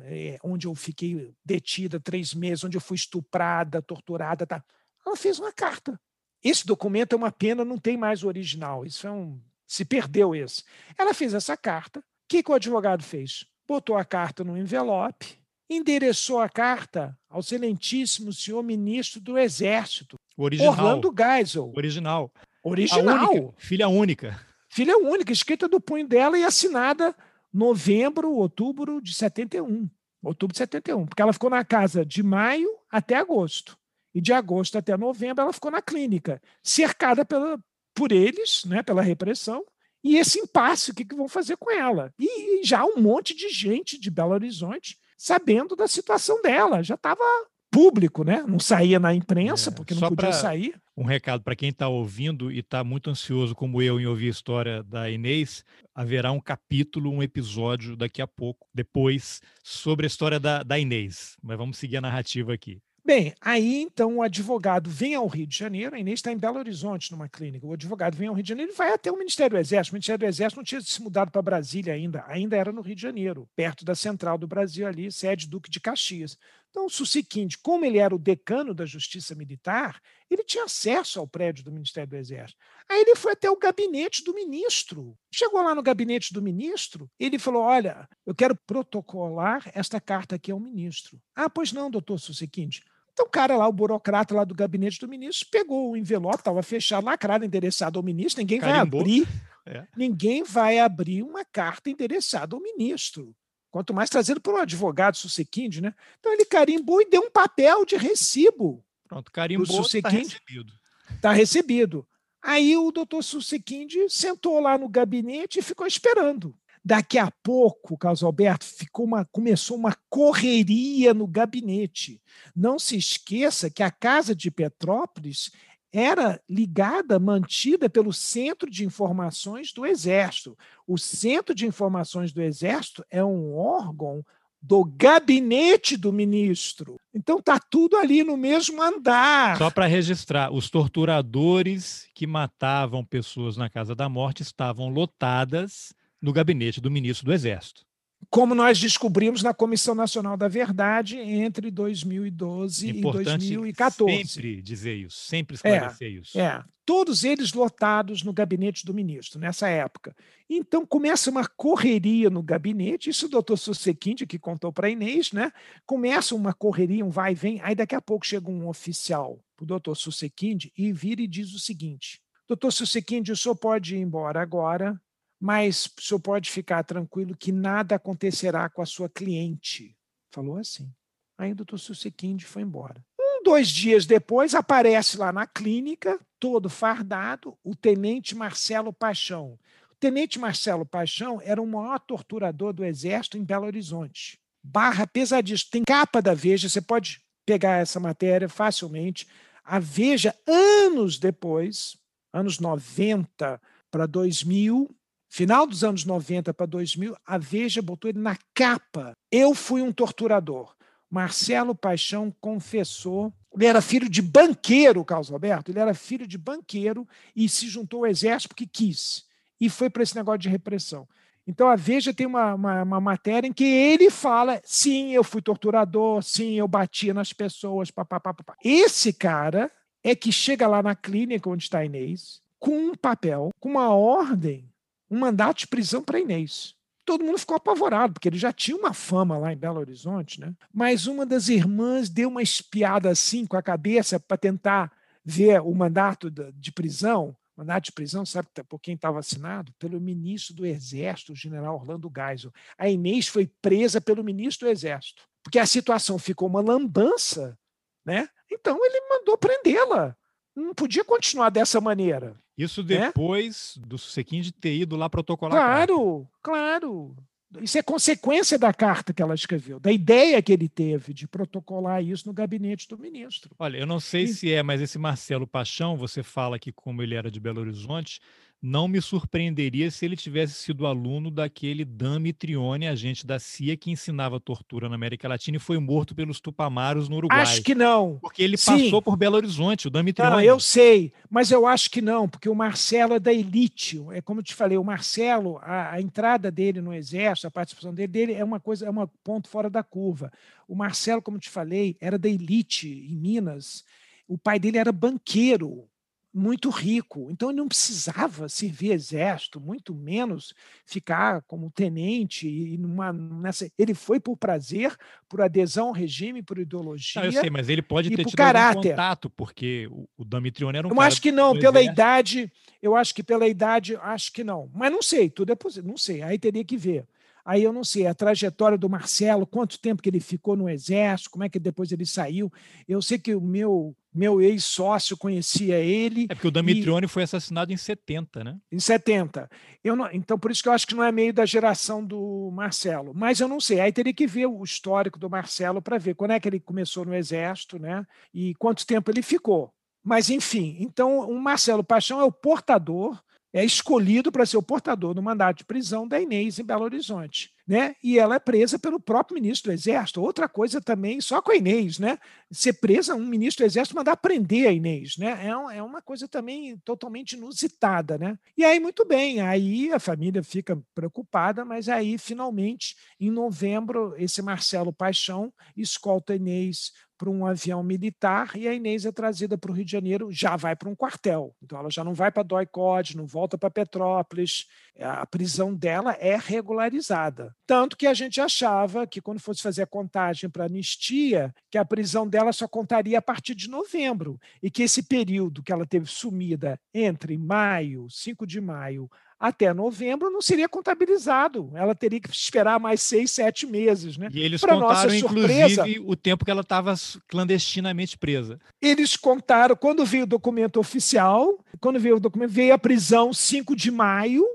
[0.06, 4.48] é, onde eu fiquei detida três meses, onde eu fui estuprada, torturada.
[4.48, 4.63] Tá?
[5.06, 6.00] Ela fez uma carta.
[6.44, 8.86] Esse documento é uma pena, não tem mais o original.
[8.86, 9.40] Isso é um.
[9.66, 10.64] Se perdeu esse.
[10.98, 12.00] Ela fez essa carta.
[12.00, 13.46] O que, que o advogado fez?
[13.68, 15.40] Botou a carta no envelope,
[15.70, 20.72] endereçou a carta ao excelentíssimo senhor ministro do Exército, original.
[20.72, 21.72] Orlando Geisel.
[21.76, 22.32] Original.
[22.64, 23.32] Original.
[23.32, 24.48] Única, filha única.
[24.70, 27.16] Filha única, escrita do punho dela e assinada
[27.54, 29.90] novembro, outubro de 71.
[30.24, 31.06] Outubro de 71.
[31.06, 33.78] Porque ela ficou na casa de maio até agosto.
[34.14, 37.60] E de agosto até novembro ela ficou na clínica, cercada pela,
[37.94, 39.64] por eles, né, pela repressão,
[40.04, 42.14] e esse impasse, o que, que vão fazer com ela?
[42.20, 46.96] E, e já um monte de gente de Belo Horizonte sabendo da situação dela, já
[46.96, 47.24] estava
[47.72, 48.44] público, né?
[48.48, 50.76] Não saía na imprensa, é, porque não podia sair.
[50.96, 54.32] Um recado para quem está ouvindo e está muito ansioso, como eu, em ouvir a
[54.32, 60.40] história da Inês, haverá um capítulo, um episódio daqui a pouco, depois, sobre a história
[60.40, 61.36] da, da Inês.
[61.42, 62.80] Mas vamos seguir a narrativa aqui.
[63.06, 66.58] Bem, aí então o advogado vem ao Rio de Janeiro, a Inês está em Belo
[66.58, 67.68] Horizonte, numa clínica.
[67.68, 69.94] O advogado vem ao Rio de Janeiro e vai até o Ministério do Exército.
[69.94, 72.96] O Ministério do Exército não tinha se mudado para Brasília ainda, ainda era no Rio
[72.96, 76.38] de Janeiro, perto da central do Brasil ali, sede Duque de Caxias.
[76.74, 81.28] Então, o Susiquinde, como ele era o decano da Justiça Militar, ele tinha acesso ao
[81.28, 82.60] prédio do Ministério do Exército.
[82.90, 85.16] Aí ele foi até o gabinete do ministro.
[85.32, 90.52] Chegou lá no gabinete do ministro, ele falou: Olha, eu quero protocolar esta carta aqui
[90.52, 91.22] ao ministro.
[91.36, 92.82] Ah, pois não, doutor Susiquinde.
[93.12, 96.64] Então, o cara lá, o burocrata lá do gabinete do ministro, pegou o envelope, estava
[96.64, 98.42] fechado, lacrado, endereçado ao ministro.
[98.42, 99.02] Ninguém Carimbou.
[99.04, 99.28] vai abrir.
[99.68, 99.88] É.
[99.96, 103.36] Ninguém vai abrir uma carta endereçada ao ministro.
[103.74, 105.96] Quanto mais trazido por um advogado Susequinde, né?
[106.20, 108.86] Então ele carimbou e deu um papel de recibo.
[109.08, 110.74] Pronto, carimbou, está recebido.
[111.16, 112.08] Está recebido.
[112.40, 116.56] Aí o doutor Susequinde sentou lá no gabinete e ficou esperando.
[116.86, 122.22] Daqui a pouco, Carlos Alberto, ficou uma, começou uma correria no gabinete.
[122.56, 125.50] Não se esqueça que a Casa de Petrópolis
[125.94, 130.58] era ligada, mantida pelo Centro de Informações do Exército.
[130.88, 134.26] O Centro de Informações do Exército é um órgão
[134.60, 136.98] do gabinete do ministro.
[137.14, 139.58] Então tá tudo ali no mesmo andar.
[139.58, 146.34] Só para registrar, os torturadores que matavam pessoas na casa da morte estavam lotadas no
[146.34, 147.86] gabinete do ministro do Exército
[148.34, 154.28] como nós descobrimos na Comissão Nacional da Verdade entre 2012 Importante e 2014.
[154.28, 156.40] Sempre dizer isso, sempre esclarecer é, isso.
[156.40, 160.16] É, todos eles lotados no gabinete do ministro nessa época.
[160.50, 165.32] Então começa uma correria no gabinete, isso o doutor Sussequinde que contou para a Inês,
[165.32, 165.52] né?
[165.86, 169.66] Começa uma correria, um vai e vem, aí daqui a pouco chega um oficial, o
[169.66, 174.42] doutor Sussequinde, e vira e diz o seguinte, doutor Sussequinde, o senhor pode ir embora
[174.42, 175.00] agora,
[175.44, 179.94] mas o senhor pode ficar tranquilo que nada acontecerá com a sua cliente.
[180.32, 180.90] Falou assim.
[181.38, 183.04] Aí o doutor Susequinde foi embora.
[183.20, 189.60] Um, dois dias depois, aparece lá na clínica, todo fardado, o tenente Marcelo Paixão.
[189.92, 194.40] O tenente Marcelo Paixão era o maior torturador do Exército em Belo Horizonte.
[194.64, 195.72] Barra pesadíssimo.
[195.72, 199.28] Tem capa da Veja, você pode pegar essa matéria facilmente.
[199.62, 201.98] A Veja, anos depois,
[202.32, 204.90] anos 90 para 2000,
[205.34, 209.14] final dos anos 90 para 2000, a Veja botou ele na capa.
[209.32, 210.76] Eu fui um torturador.
[211.10, 213.34] Marcelo Paixão confessou.
[213.52, 215.70] Ele era filho de banqueiro, Carlos Roberto.
[215.70, 219.26] Ele era filho de banqueiro e se juntou ao exército porque quis.
[219.60, 221.08] E foi para esse negócio de repressão.
[221.48, 225.42] Então a Veja tem uma, uma, uma, matéria em que ele fala: sim, eu fui
[225.42, 227.90] torturador, sim, eu batia nas pessoas.
[227.90, 228.56] Pá, pá, pá, pá.
[228.64, 229.72] Esse cara
[230.04, 233.90] é que chega lá na clínica onde está a Inês, com um papel, com uma
[233.90, 234.72] ordem
[235.14, 236.74] um mandato de prisão para Inês.
[237.06, 240.56] Todo mundo ficou apavorado, porque ele já tinha uma fama lá em Belo Horizonte, né?
[240.74, 244.92] Mas uma das irmãs deu uma espiada assim com a cabeça para tentar
[245.24, 247.36] ver o mandato de prisão.
[247.56, 249.72] Mandato de prisão, sabe por quem estava assinado?
[249.78, 252.52] Pelo ministro do Exército, o general Orlando Geisel.
[252.78, 257.56] A Inês foi presa pelo ministro do Exército, porque a situação ficou uma lambança,
[258.04, 258.28] né?
[258.52, 260.18] Então ele mandou prendê-la.
[260.56, 262.36] Não podia continuar dessa maneira.
[262.58, 263.08] Isso né?
[263.08, 265.58] depois do Sequim de ter ido lá protocolar.
[265.58, 267.16] Claro, claro.
[267.62, 272.04] Isso é consequência da carta que ela escreveu, da ideia que ele teve de protocolar
[272.04, 273.52] isso no gabinete do ministro.
[273.60, 274.28] Olha, eu não sei e...
[274.28, 278.20] se é, mas esse Marcelo Paixão, você fala que como ele era de Belo Horizonte,
[278.64, 283.92] não me surpreenderia se ele tivesse sido aluno daquele Dami Trione, agente da CIA, que
[283.92, 287.42] ensinava tortura na América Latina e foi morto pelos Tupamaros no Uruguai.
[287.42, 288.20] Acho que não.
[288.22, 288.86] Porque ele Sim.
[288.86, 290.32] passou por Belo Horizonte, o Dami Trione.
[290.32, 294.02] Não, eu sei, mas eu acho que não, porque o Marcelo é da elite.
[294.12, 297.94] É como eu te falei, o Marcelo, a, a entrada dele no Exército, a participação
[297.94, 300.32] dele, dele é uma coisa, é um ponto fora da curva.
[300.70, 303.84] O Marcelo, como eu te falei, era da elite em Minas.
[304.26, 305.90] O pai dele era banqueiro
[306.34, 313.14] muito rico, então ele não precisava servir exército, muito menos ficar como tenente e numa
[313.14, 313.72] nessa.
[313.78, 314.98] Ele foi por prazer,
[315.30, 317.22] por adesão ao regime, por ideologia.
[317.22, 318.90] Não, eu sei, mas ele pode ter tido caráter.
[318.90, 320.92] contato, porque o, o Damitrione era um.
[320.92, 321.94] Eu acho que não, pela exército.
[321.94, 322.52] idade.
[322.82, 324.72] Eu acho que pela idade, acho que não.
[324.74, 326.24] Mas não sei, tudo é possível, não sei.
[326.24, 327.06] Aí teria que ver.
[327.46, 331.30] Aí eu não sei a trajetória do Marcelo, quanto tempo que ele ficou no exército,
[331.30, 332.52] como é que depois ele saiu.
[332.88, 336.28] Eu sei que o meu meu ex-sócio conhecia ele.
[336.30, 337.10] É porque o Damitrione e...
[337.10, 338.58] foi assassinado em 70, né?
[338.72, 339.50] Em 70.
[339.84, 340.10] Eu não...
[340.12, 343.14] Então, por isso que eu acho que não é meio da geração do Marcelo.
[343.16, 343.80] Mas eu não sei.
[343.80, 347.06] Aí teria que ver o histórico do Marcelo para ver quando é que ele começou
[347.06, 348.06] no Exército, né?
[348.34, 349.74] E quanto tempo ele ficou.
[350.04, 353.22] Mas, enfim, então o Marcelo Paixão é o portador
[353.54, 357.54] é escolhido para ser o portador do mandato de prisão da Inês em Belo Horizonte.
[357.66, 357.96] Né?
[358.04, 360.22] E ela é presa pelo próprio ministro do Exército.
[360.22, 362.20] Outra coisa também, só com a Inês, né?
[362.52, 365.48] Ser presa, um ministro do Exército mandar prender a Inês, né?
[365.48, 368.38] É, é uma coisa também totalmente inusitada, né?
[368.58, 374.42] E aí, muito bem, aí a família fica preocupada, mas aí, finalmente, em novembro, esse
[374.42, 376.92] Marcelo Paixão escolta a Inês
[377.24, 380.58] para um avião militar e a Inês é trazida para o Rio de Janeiro, já
[380.58, 381.56] vai para um quartel.
[381.62, 384.68] Então ela já não vai para Doicode, não volta para Petrópolis.
[385.00, 387.53] A prisão dela é regularizada.
[387.66, 391.86] Tanto que a gente achava que quando fosse fazer a contagem para anistia, que a
[391.86, 396.06] prisão dela só contaria a partir de novembro e que esse período que ela teve
[396.08, 399.10] sumida entre maio, 5 de maio,
[399.44, 401.70] até novembro não seria contabilizado.
[401.74, 404.18] Ela teria que esperar mais seis, sete meses.
[404.18, 404.30] Né?
[404.32, 406.96] E eles pra contaram, inclusive, o tempo que ela estava
[407.28, 408.58] clandestinamente presa.
[408.82, 413.76] Eles contaram, quando veio o documento oficial, quando veio o documento, veio a prisão 5
[413.76, 414.46] de maio,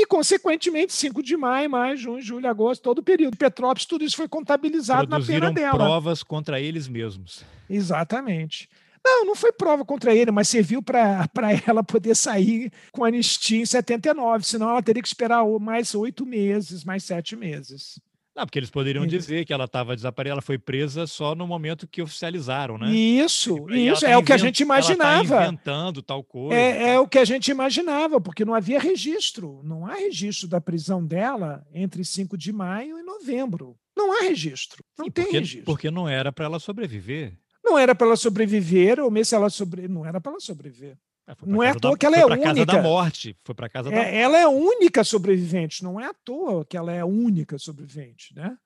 [0.00, 3.36] e, consequentemente, 5 de maio, maio, junho, julho, agosto, todo o período.
[3.36, 5.76] Petrópolis, tudo isso foi contabilizado na pena dela.
[5.76, 7.44] provas contra eles mesmos.
[7.68, 8.68] Exatamente.
[9.04, 11.28] Não, não foi prova contra ele, mas serviu para
[11.66, 16.84] ela poder sair com anistia em 79, senão ela teria que esperar mais oito meses,
[16.84, 17.98] mais sete meses.
[18.38, 21.88] Não, porque eles poderiam dizer que ela estava desaparecida, ela foi presa só no momento
[21.88, 22.88] que oficializaram, né?
[22.88, 25.34] Isso, e, isso, tá é o que a gente imaginava.
[25.34, 26.54] Ela tá inventando tal coisa.
[26.54, 29.60] É, é, o que a gente imaginava, porque não havia registro.
[29.64, 33.76] Não há registro da prisão dela entre 5 de maio e novembro.
[33.96, 34.84] Não há registro.
[34.96, 35.64] Não Sim, tem porque, registro.
[35.64, 37.36] Porque não era para ela sobreviver.
[37.64, 39.88] Não era para ela sobreviver, ou mesmo se ela sobre...
[39.88, 40.96] não era para ela sobreviver.
[41.28, 42.36] É, não é à toa da, que ela é única.
[42.36, 43.36] Foi para casa da morte.
[43.44, 45.84] Foi para casa é, da Ela é a única sobrevivente.
[45.84, 48.56] Não é à toa que ela é a única sobrevivente, né?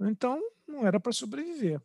[0.00, 1.80] Então, não era para sobreviver.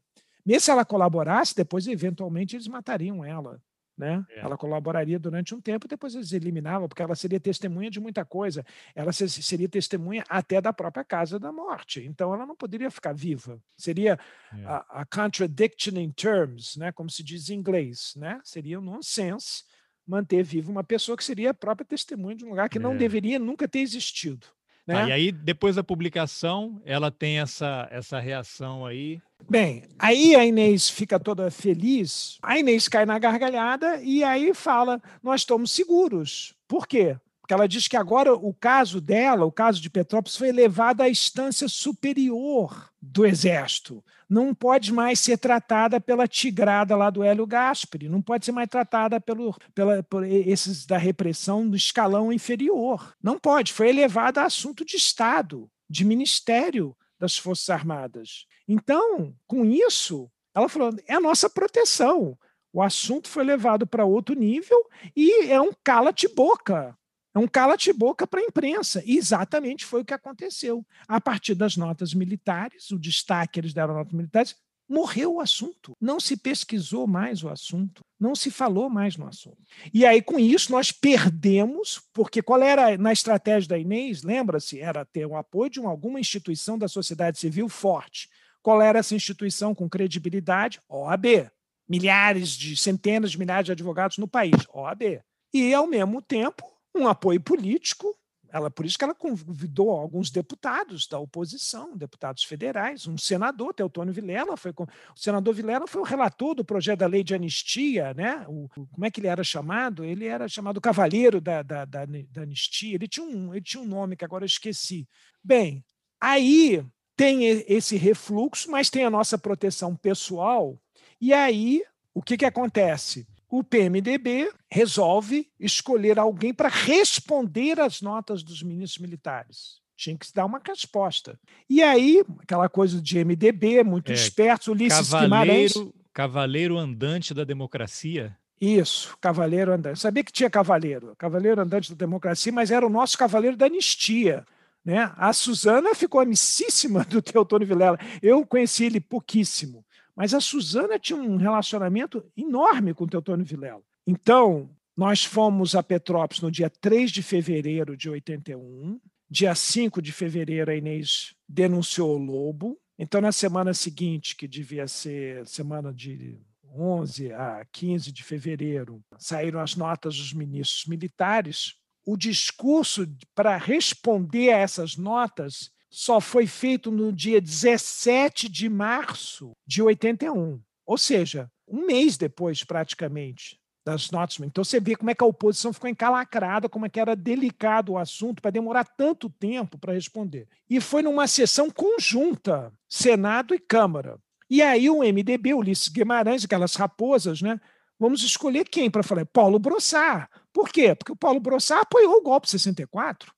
[0.45, 3.61] Mesmo se ela colaborasse, depois, eventualmente, eles matariam ela.
[3.95, 4.25] Né?
[4.31, 4.39] É.
[4.39, 8.65] Ela colaboraria durante um tempo, depois eles eliminavam, porque ela seria testemunha de muita coisa.
[8.95, 12.03] Ela seria testemunha até da própria casa da morte.
[12.03, 13.61] Então ela não poderia ficar viva.
[13.77, 14.19] Seria
[14.51, 14.65] é.
[14.65, 16.91] a, a, contradiction in terms, né?
[16.91, 18.13] como se diz em inglês.
[18.17, 18.41] Né?
[18.43, 19.63] Seria um nonsense
[20.07, 22.81] manter viva uma pessoa que seria a própria testemunha de um lugar que é.
[22.81, 24.47] não deveria nunca ter existido.
[24.85, 24.95] Né?
[24.95, 29.21] Ah, e aí, depois da publicação, ela tem essa, essa reação aí.
[29.49, 35.01] Bem, aí a Inês fica toda feliz, a Inês cai na gargalhada e aí fala:
[35.21, 36.53] Nós estamos seguros.
[36.67, 37.17] Por quê?
[37.41, 41.09] Porque ela diz que agora o caso dela, o caso de Petrópolis, foi levado à
[41.09, 44.03] instância superior do Exército.
[44.33, 48.67] Não pode mais ser tratada pela tigrada lá do Hélio Gasperi, não pode ser mais
[48.67, 53.13] tratada pelo, pela, por esses da repressão do escalão inferior.
[53.21, 58.47] Não pode, foi elevada a assunto de Estado, de Ministério das Forças Armadas.
[58.67, 62.35] Então, com isso, ela falou: é a nossa proteção.
[62.73, 64.79] O assunto foi levado para outro nível
[65.15, 66.97] e é um cala-te-boca
[67.33, 69.01] é um cala-te-boca para a imprensa.
[69.05, 70.85] E exatamente foi o que aconteceu.
[71.07, 74.55] A partir das notas militares, o destaque eles deram notas militares,
[74.87, 75.95] morreu o assunto.
[75.99, 79.57] Não se pesquisou mais o assunto, não se falou mais no assunto.
[79.93, 84.23] E aí, com isso, nós perdemos, porque qual era na estratégia da Inês?
[84.23, 84.79] Lembra-se?
[84.79, 88.29] Era ter o apoio de alguma instituição da sociedade civil forte.
[88.61, 90.79] Qual era essa instituição com credibilidade?
[90.87, 91.49] OAB.
[91.89, 94.55] Milhares de, centenas de milhares de advogados no país.
[94.73, 95.21] OAB.
[95.53, 96.65] E, ao mesmo tempo,
[96.95, 98.15] um apoio político.
[98.53, 104.13] Ela, por isso que ela convidou alguns deputados da oposição, deputados federais, um senador, Teotônio
[104.13, 108.13] Vilela, foi com, o senador Vilela foi o relator do projeto da lei de anistia,
[108.13, 108.45] né?
[108.47, 110.05] O, como é que ele era chamado?
[110.05, 112.93] Ele era chamado cavaleiro da, da, da, da anistia.
[112.93, 115.07] Ele tinha, um, ele tinha um nome que agora eu esqueci.
[115.43, 115.83] Bem,
[116.21, 120.79] aí tem esse refluxo, mas tem a nossa proteção pessoal.
[121.19, 121.81] E aí,
[122.13, 123.27] o que, que acontece?
[123.55, 129.75] O PMDB resolve escolher alguém para responder às notas dos ministros militares.
[129.95, 131.39] Tinha que se dar uma resposta.
[131.69, 135.73] E aí, aquela coisa de MDB, muito é, esperto, Ulisses cavaleiro, Guimarães.
[136.11, 138.35] Cavaleiro andante da democracia.
[138.59, 139.99] Isso, cavaleiro andante.
[139.99, 144.43] sabia que tinha cavaleiro, cavaleiro andante da democracia, mas era o nosso cavaleiro da anistia.
[144.83, 145.13] Né?
[145.15, 147.99] A Suzana ficou amicíssima do Teotônio Vilela.
[148.19, 149.85] Eu conheci ele pouquíssimo.
[150.15, 153.81] Mas a Suzana tinha um relacionamento enorme com o Teotônio Vilela.
[154.05, 158.99] Então, nós fomos a Petrópolis no dia 3 de fevereiro de 81.
[159.29, 162.77] Dia 5 de fevereiro, a Inês denunciou o Lobo.
[162.99, 166.39] Então, na semana seguinte, que devia ser semana de
[166.75, 171.75] 11 a 15 de fevereiro, saíram as notas dos ministros militares.
[172.05, 179.51] O discurso para responder a essas notas só foi feito no dia 17 de março
[179.63, 184.39] de 81, ou seja, um mês depois, praticamente, das notas.
[184.39, 187.91] Então você vê como é que a oposição ficou encalacrada, como é que era delicado
[187.91, 190.47] o assunto para demorar tanto tempo para responder.
[190.67, 194.17] E foi numa sessão conjunta, Senado e Câmara.
[194.49, 197.61] E aí o MDB, Ulisses Guimarães, aquelas raposas, né?
[197.99, 199.27] Vamos escolher quem para falar?
[199.27, 200.27] Paulo Brossard.
[200.51, 200.95] Por quê?
[200.95, 203.31] Porque o Paulo Brossard apoiou o golpe de 64.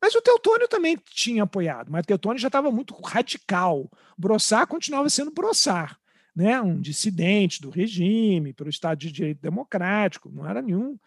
[0.00, 3.90] Mas o Teutônio também tinha apoiado, mas o Teutônio já estava muito radical.
[4.16, 5.94] Brossard continuava sendo Brossard,
[6.34, 6.60] né?
[6.60, 10.98] um dissidente do regime, pelo Estado de Direito Democrático, não era nenhum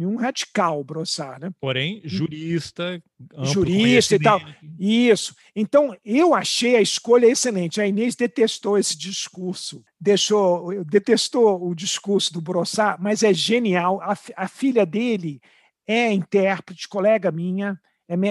[0.00, 1.50] nenhum radical Brossard, né?
[1.60, 3.02] Porém, jurista,
[3.42, 4.40] jurista e tal.
[4.78, 5.34] Isso.
[5.54, 7.80] Então, eu achei a escolha excelente.
[7.80, 14.00] A Inês detestou esse discurso, deixou, detestou o discurso do Brossard, mas é genial.
[14.00, 15.38] A, a filha dele
[15.86, 17.78] é intérprete, colega minha,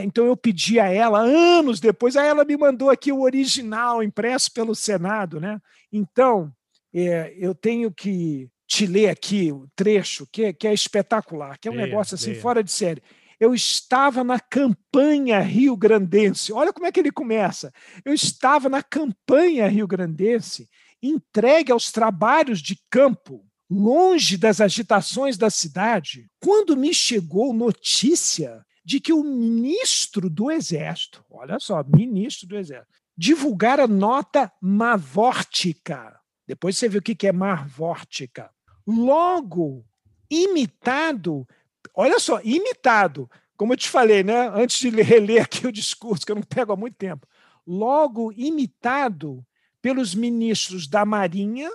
[0.04, 4.52] então eu pedi a ela, anos depois, aí ela me mandou aqui o original, impresso
[4.52, 5.40] pelo Senado.
[5.40, 5.60] Né?
[5.92, 6.54] Então,
[6.94, 11.68] é, eu tenho que te ler aqui o trecho, que, é, que é espetacular, que
[11.68, 12.42] é um leia, negócio assim leia.
[12.42, 13.02] fora de série.
[13.40, 16.52] Eu estava na campanha rio-grandense.
[16.52, 17.74] Olha como é que ele começa.
[18.04, 20.68] Eu estava na campanha rio-grandense,
[21.02, 29.00] entregue aos trabalhos de campo, longe das agitações da cidade, quando me chegou notícia de
[29.00, 36.20] que o ministro do Exército, olha só, ministro do Exército, divulgara nota mavórtica.
[36.48, 38.50] Depois você vê o que é marvórtica.
[38.88, 39.86] Logo,
[40.28, 41.48] imitado,
[41.94, 44.50] olha só, imitado, como eu te falei, né?
[44.56, 47.28] antes de reler aqui o discurso, que eu não pego há muito tempo,
[47.68, 49.46] logo imitado
[49.84, 51.70] pelos ministros da Marinha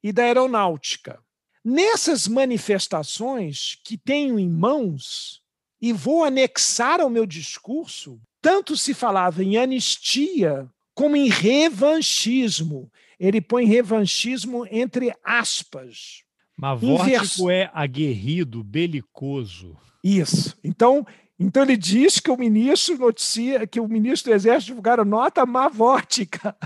[0.00, 1.18] e da Aeronáutica.
[1.64, 5.44] Nessas manifestações que tenho em mãos,
[5.80, 12.90] e vou anexar ao meu discurso, tanto se falava em anistia como em revanchismo.
[13.18, 16.22] Ele põe revanchismo entre aspas.
[16.56, 19.76] Mavórtico é aguerrido, belicoso.
[20.02, 20.56] Isso.
[20.64, 21.06] Então,
[21.38, 26.56] então ele diz que o ministro noticia que o ministro do Exército divulgaram nota mavórtica.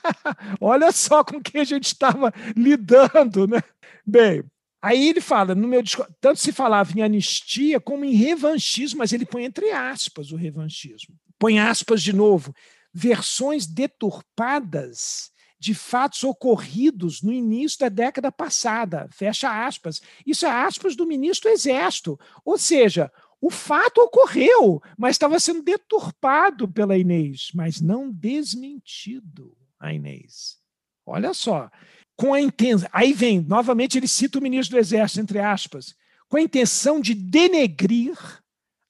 [0.60, 3.60] Olha só com quem a gente estava lidando, né?
[4.06, 4.42] Bem,
[4.84, 5.82] Aí ele fala, no meu
[6.20, 11.18] tanto se falava em anistia como em revanchismo, mas ele põe entre aspas o revanchismo.
[11.38, 12.54] Põe aspas de novo.
[12.92, 19.08] Versões deturpadas de fatos ocorridos no início da década passada.
[19.10, 20.02] Fecha aspas.
[20.26, 22.20] Isso é aspas do ministro do Exército.
[22.44, 23.10] Ou seja,
[23.40, 30.58] o fato ocorreu, mas estava sendo deturpado pela Inês, mas não desmentido a Inês.
[31.06, 31.70] Olha só
[32.16, 32.88] com a intenção.
[32.92, 35.94] Aí vem, novamente, ele cita o ministro do Exército, entre aspas,
[36.28, 38.16] com a intenção de denegrir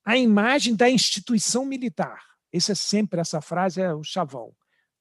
[0.04, 2.22] a imagem da instituição militar.
[2.52, 4.54] Essa é sempre, essa frase é o chavão.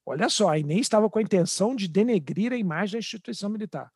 [0.06, 3.92] Olha só, a Inês estava com a intenção de denegrir a imagem da instituição militar.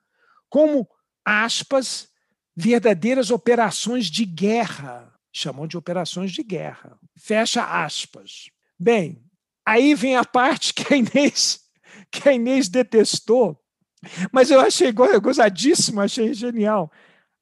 [0.50, 0.88] Como,
[1.26, 2.10] aspas,
[2.56, 5.14] verdadeiras operações de guerra.
[5.32, 6.98] Chamam de operações de guerra.
[7.18, 8.50] Fecha aspas.
[8.80, 9.24] Bem,
[9.66, 11.60] aí vem a parte que a Inês,
[12.12, 13.62] que a Inês detestou,
[14.32, 16.92] mas eu achei gozadíssimo, achei genial.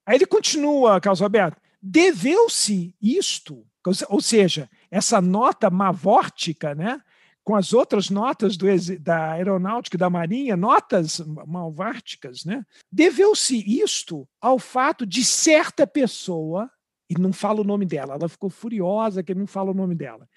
[0.05, 3.65] Aí ele continua, Carlos Roberto, deveu-se isto,
[4.09, 7.01] ou seja, essa nota mavórtica, né,
[7.43, 8.65] com as outras notas do,
[8.99, 16.69] da aeronáutica e da marinha, notas malvárticas, né, deveu-se isto ao fato de certa pessoa,
[17.07, 20.27] e não fala o nome dela, ela ficou furiosa que não fala o nome dela.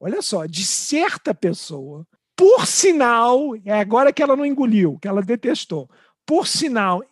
[0.00, 2.06] Olha só, de certa pessoa
[2.36, 5.88] por sinal, é agora que ela não engoliu, que ela detestou,
[6.26, 7.02] por sinal,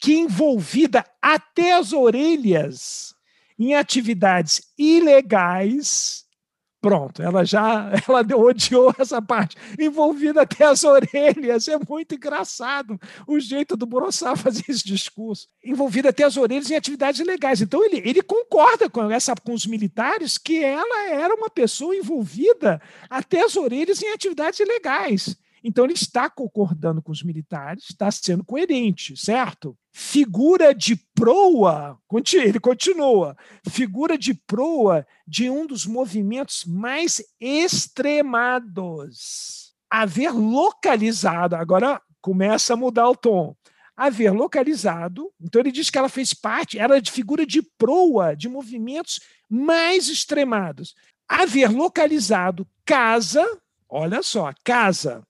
[0.00, 3.14] que envolvida até as orelhas
[3.58, 6.24] em atividades ilegais
[6.82, 9.56] Pronto, ela já ela odiou essa parte.
[9.78, 11.68] Envolvida até as orelhas.
[11.68, 15.46] É muito engraçado o jeito do Borossá fazer esse discurso.
[15.64, 17.62] Envolvida até as orelhas em atividades ilegais.
[17.62, 22.82] Então, ele, ele concorda com, essa, com os militares que ela era uma pessoa envolvida
[23.08, 25.36] até as orelhas em atividades ilegais.
[25.64, 29.78] Então, ele está concordando com os militares, está sendo coerente, certo?
[29.92, 31.96] Figura de proa,
[32.32, 33.36] ele continua,
[33.68, 39.72] figura de proa de um dos movimentos mais extremados.
[39.88, 43.54] Haver localizado, agora começa a mudar o tom.
[43.96, 48.48] Haver localizado, então ele diz que ela fez parte, era de figura de proa de
[48.48, 50.96] movimentos mais extremados.
[51.28, 53.46] Haver localizado casa,
[53.88, 55.22] olha só, casa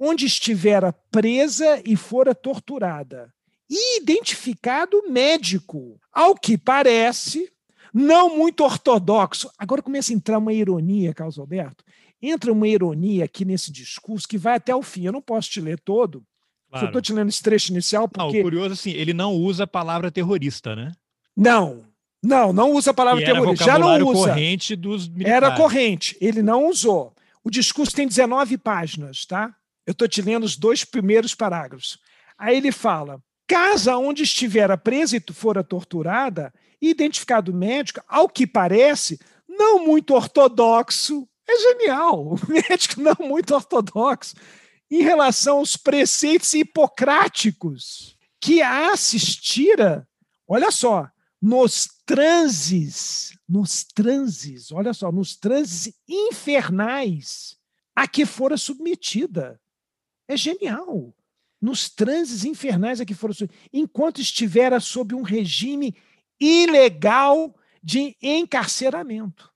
[0.00, 3.30] onde estivera presa e fora torturada,
[3.68, 6.00] identificado médico.
[6.10, 7.52] Ao que parece,
[7.92, 9.50] não muito ortodoxo.
[9.58, 11.84] Agora começa a entrar uma ironia, Carlos Alberto.
[12.22, 15.04] Entra uma ironia aqui nesse discurso que vai até o fim.
[15.04, 16.24] Eu não posso te ler todo.
[16.70, 16.84] Claro.
[16.84, 18.38] Só estou te lendo esse trecho inicial porque...
[18.38, 20.92] Não, o curioso assim, ele não usa a palavra terrorista, né?
[21.36, 21.84] Não,
[22.22, 23.64] não, não usa a palavra terrorista.
[23.64, 24.28] Já não usa.
[24.28, 25.36] corrente dos militares.
[25.36, 27.14] Era corrente, ele não usou.
[27.42, 29.54] O discurso tem 19 páginas, tá?
[29.90, 31.98] Eu estou te lendo os dois primeiros parágrafos.
[32.38, 39.18] Aí ele fala: casa onde estiver presa e fora torturada, identificado médico, ao que parece,
[39.48, 41.28] não muito ortodoxo.
[41.44, 44.36] É genial, o médico não muito ortodoxo
[44.88, 50.08] em relação aos preceitos hipocráticos que a assistira,
[50.46, 51.08] olha só,
[51.42, 57.56] nos transes, nos transes, olha só, nos transes infernais
[57.96, 59.59] a que fora submetida.
[60.30, 61.12] É genial.
[61.60, 65.94] Nos transes infernais a que fora submetida, enquanto estivera sob um regime
[66.40, 69.52] ilegal de encarceramento.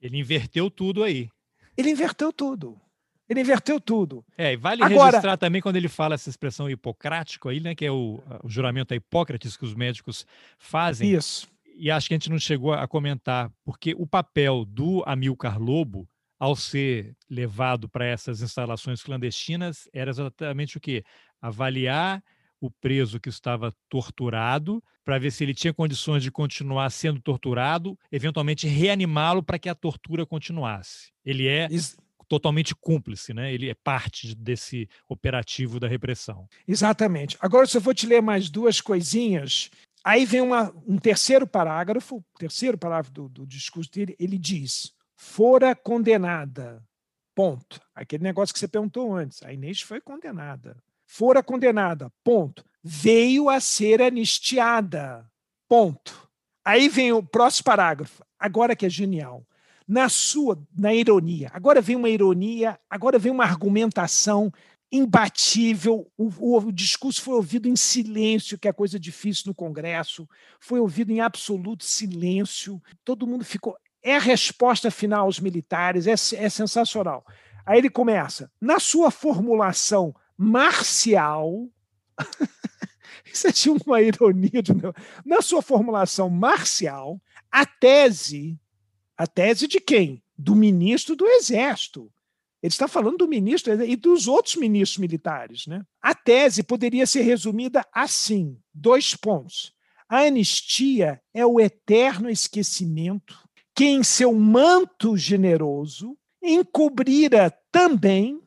[0.00, 1.30] Ele inverteu tudo aí.
[1.76, 2.78] Ele inverteu tudo.
[3.26, 4.22] Ele inverteu tudo.
[4.36, 7.86] É, e vale Agora, registrar também quando ele fala essa expressão hipocrático aí, né, que
[7.86, 10.26] é o, o juramento a Hipócrates que os médicos
[10.58, 11.14] fazem.
[11.14, 11.48] Isso.
[11.74, 16.06] E acho que a gente não chegou a comentar, porque o papel do Amilcar Lobo,
[16.42, 21.04] ao ser levado para essas instalações clandestinas, era exatamente o quê?
[21.40, 22.20] Avaliar
[22.60, 27.96] o preso que estava torturado, para ver se ele tinha condições de continuar sendo torturado,
[28.10, 31.12] eventualmente reanimá-lo para que a tortura continuasse.
[31.24, 31.68] Ele é
[32.26, 33.54] totalmente cúmplice, né?
[33.54, 36.48] Ele é parte desse operativo da repressão.
[36.66, 37.38] Exatamente.
[37.40, 39.70] Agora, se eu vou te ler mais duas coisinhas,
[40.02, 45.74] aí vem uma, um terceiro parágrafo, terceiro parágrafo do, do discurso dele, ele diz: fora
[45.76, 46.82] condenada.
[47.32, 47.80] Ponto.
[47.94, 49.40] Aquele negócio que você perguntou antes.
[49.44, 50.76] A Inês foi condenada.
[51.06, 52.12] Fora condenada.
[52.24, 52.64] Ponto.
[52.82, 55.24] Veio a ser anistiada.
[55.68, 56.28] Ponto.
[56.64, 58.24] Aí vem o próximo parágrafo.
[58.38, 59.46] Agora que é genial
[59.86, 61.50] na sua, na ironia.
[61.54, 64.52] Agora vem uma ironia, agora vem uma argumentação
[64.90, 66.10] imbatível.
[66.18, 70.28] O, o, o, discurso foi ouvido em silêncio, que é coisa difícil no Congresso,
[70.60, 72.82] foi ouvido em absoluto silêncio.
[73.04, 73.76] Todo mundo ficou.
[74.02, 77.24] É a resposta final aos militares, é, é sensacional.
[77.64, 81.68] Aí ele começa, na sua formulação marcial.
[83.24, 83.52] Isso é
[83.86, 84.72] uma ironia de
[85.24, 88.58] Na sua formulação marcial, a tese
[89.22, 90.20] a tese de quem?
[90.36, 92.12] Do ministro do Exército.
[92.60, 95.66] Ele está falando do ministro e dos outros ministros militares.
[95.66, 95.84] Né?
[96.00, 99.72] A tese poderia ser resumida assim: dois pontos.
[100.08, 103.48] A anistia é o eterno esquecimento
[103.82, 108.40] que, em seu manto generoso, encobrira também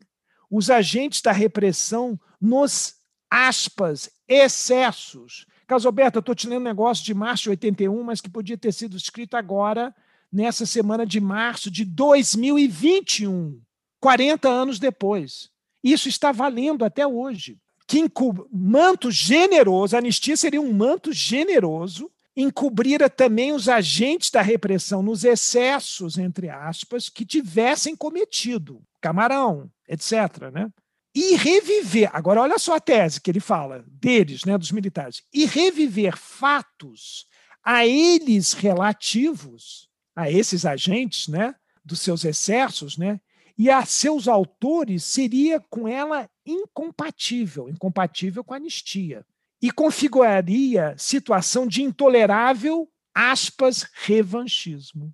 [0.49, 2.95] os agentes da repressão nos,
[3.29, 5.45] aspas, excessos.
[5.67, 8.57] Carlos Alberto, eu estou te lendo um negócio de março de 81, mas que podia
[8.57, 9.93] ter sido escrito agora
[10.31, 13.59] nessa semana de março de 2021,
[13.99, 15.49] 40 anos depois.
[15.83, 17.59] Isso está valendo até hoje.
[17.86, 18.09] Que
[18.53, 25.23] manto generoso, a anistia seria um manto generoso, encobrira também os agentes da repressão nos
[25.23, 30.51] excessos, entre aspas, que tivessem cometido, camarão, etc.
[30.51, 30.69] Né?
[31.13, 35.45] E reviver, agora olha só a tese que ele fala deles, né, dos militares, e
[35.45, 37.25] reviver fatos
[37.63, 43.19] a eles relativos a esses agentes, né, dos seus excessos, né,
[43.57, 49.25] e a seus autores seria com ela incompatível, incompatível com a anistia,
[49.66, 55.11] e configuraria situação de intolerável, aspas, revanchismo.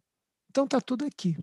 [0.49, 1.37] Então está tudo aqui,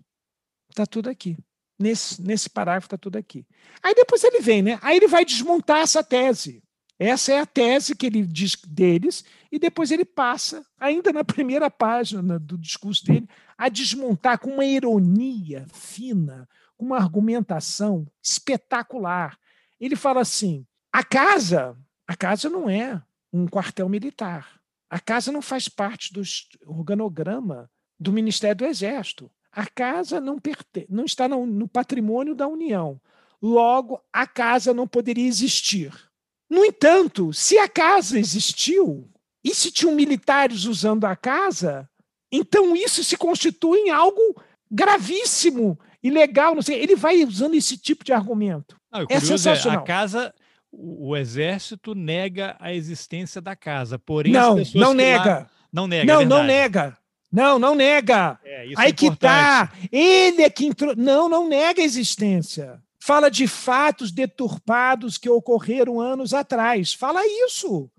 [0.69, 1.35] está tudo aqui.
[1.79, 3.47] Nesse, nesse parágrafo está tudo aqui.
[3.81, 4.77] Aí depois ele vem, né?
[4.83, 6.61] Aí ele vai desmontar essa tese.
[6.99, 11.71] Essa é a tese que ele diz deles, e depois ele passa, ainda na primeira
[11.71, 16.47] página do discurso dele, a desmontar com uma ironia fina,
[16.77, 19.35] com uma argumentação espetacular.
[19.79, 21.75] Ele fala assim: a casa,
[22.09, 22.99] a casa não é
[23.31, 24.59] um quartel militar.
[24.89, 26.23] A casa não faz parte do
[26.65, 29.29] organograma do Ministério do Exército.
[29.51, 30.41] A casa não,
[30.89, 32.99] não está no patrimônio da União.
[33.39, 35.93] Logo, a casa não poderia existir.
[36.49, 39.07] No entanto, se a casa existiu
[39.43, 41.87] e se tinham militares usando a casa,
[42.31, 44.19] então isso se constitui em algo
[44.71, 46.81] gravíssimo, ilegal, não sei.
[46.81, 48.75] Ele vai usando esse tipo de argumento.
[48.91, 49.81] Não, é sensacional.
[49.81, 50.33] É, a casa,
[50.71, 55.25] o, o, exército nega a existência da casa, porém não, não nega.
[55.25, 56.13] Lá, não nega.
[56.13, 56.97] Não, é não nega.
[57.31, 58.39] Não, não nega.
[58.43, 59.71] É, Aí é que tá.
[59.91, 60.95] Ele é que entrou.
[60.95, 62.81] Não, não nega a existência.
[62.99, 66.93] Fala de fatos deturpados que ocorreram anos atrás.
[66.93, 67.89] Fala isso.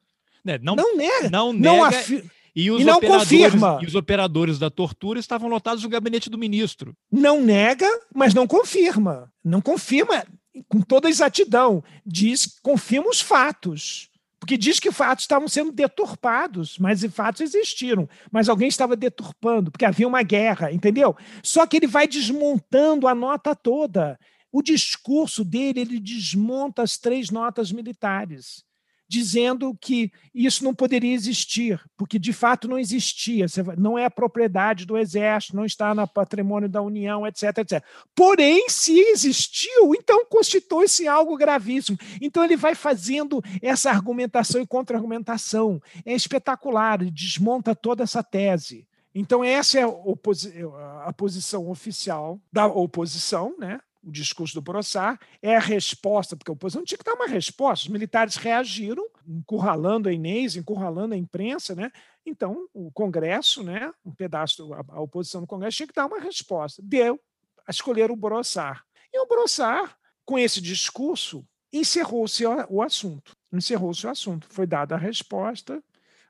[0.47, 1.31] É, não, não nega.
[1.31, 1.65] Não nega.
[1.65, 2.31] Não afi...
[2.55, 3.79] E, os e não confirma.
[3.81, 6.97] E os operadores da tortura estavam lotados no gabinete do ministro.
[7.11, 9.33] Não nega, mas não confirma.
[9.45, 10.25] Não confirma
[10.69, 11.83] com toda exatidão.
[12.05, 14.09] Diz, confirma os fatos.
[14.39, 18.09] Porque diz que fatos estavam sendo deturpados, mas fatos existiram.
[18.33, 21.15] Mas alguém estava deturpando, porque havia uma guerra, entendeu?
[21.43, 24.19] Só que ele vai desmontando a nota toda.
[24.51, 28.65] O discurso dele, ele desmonta as três notas militares
[29.11, 33.47] dizendo que isso não poderia existir, porque de fato não existia,
[33.77, 37.85] não é propriedade do Exército, não está no patrimônio da União, etc, etc.
[38.15, 41.99] Porém, se existiu, então constitui-se algo gravíssimo.
[42.23, 45.83] Então ele vai fazendo essa argumentação e contra-argumentação.
[46.07, 48.87] É espetacular, ele desmonta toda essa tese.
[49.13, 53.81] Então, essa é a, posição oficial da oposição, né?
[54.03, 57.85] O discurso do Brossard, é a resposta, porque a oposição tinha que dar uma resposta.
[57.85, 61.91] Os militares reagiram, encurralando a Inês, encurralando a imprensa, né?
[62.25, 66.83] Então, o Congresso, né, um pedaço, a, oposição do Congresso tinha que dar uma resposta.
[66.85, 67.21] Deu
[67.67, 68.81] a escolher o Brossard.
[69.13, 69.95] E o Brossard,
[70.25, 73.37] com esse discurso, encerrou-se o assunto.
[73.53, 74.47] Encerrou-se o assunto.
[74.51, 75.83] Foi dada a resposta,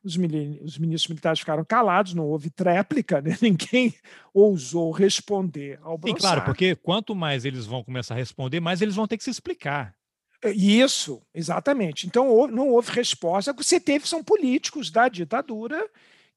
[0.02, 3.36] os, os ministros militares ficaram calados, não houve tréplica, né?
[3.42, 3.94] ninguém
[4.32, 6.20] ousou responder ao Brossard.
[6.20, 9.24] Sim, claro, porque quanto mais eles vão começar a responder, mais eles vão ter que
[9.24, 9.94] se explicar.
[10.42, 12.06] É, isso, exatamente.
[12.06, 13.50] Então não houve resposta.
[13.50, 15.86] O que você teve são políticos da ditadura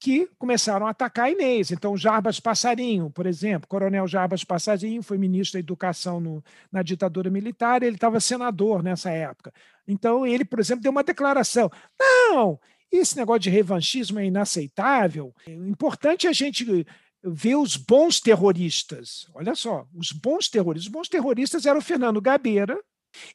[0.04, 1.72] que começaram a atacar a Inês.
[1.72, 7.30] Então, Jarbas Passarinho, por exemplo, Coronel Jarbas Passarinho foi ministro da Educação no, na ditadura
[7.30, 9.54] militar, ele estava senador nessa época.
[9.88, 12.60] Então, ele, por exemplo, deu uma declaração: não,
[12.98, 15.34] esse negócio de revanchismo é inaceitável.
[15.48, 16.86] O importante é a gente
[17.24, 19.28] ver os bons terroristas.
[19.34, 20.88] Olha só, os bons terroristas.
[20.88, 22.80] Os bons terroristas eram o Fernando Gabeira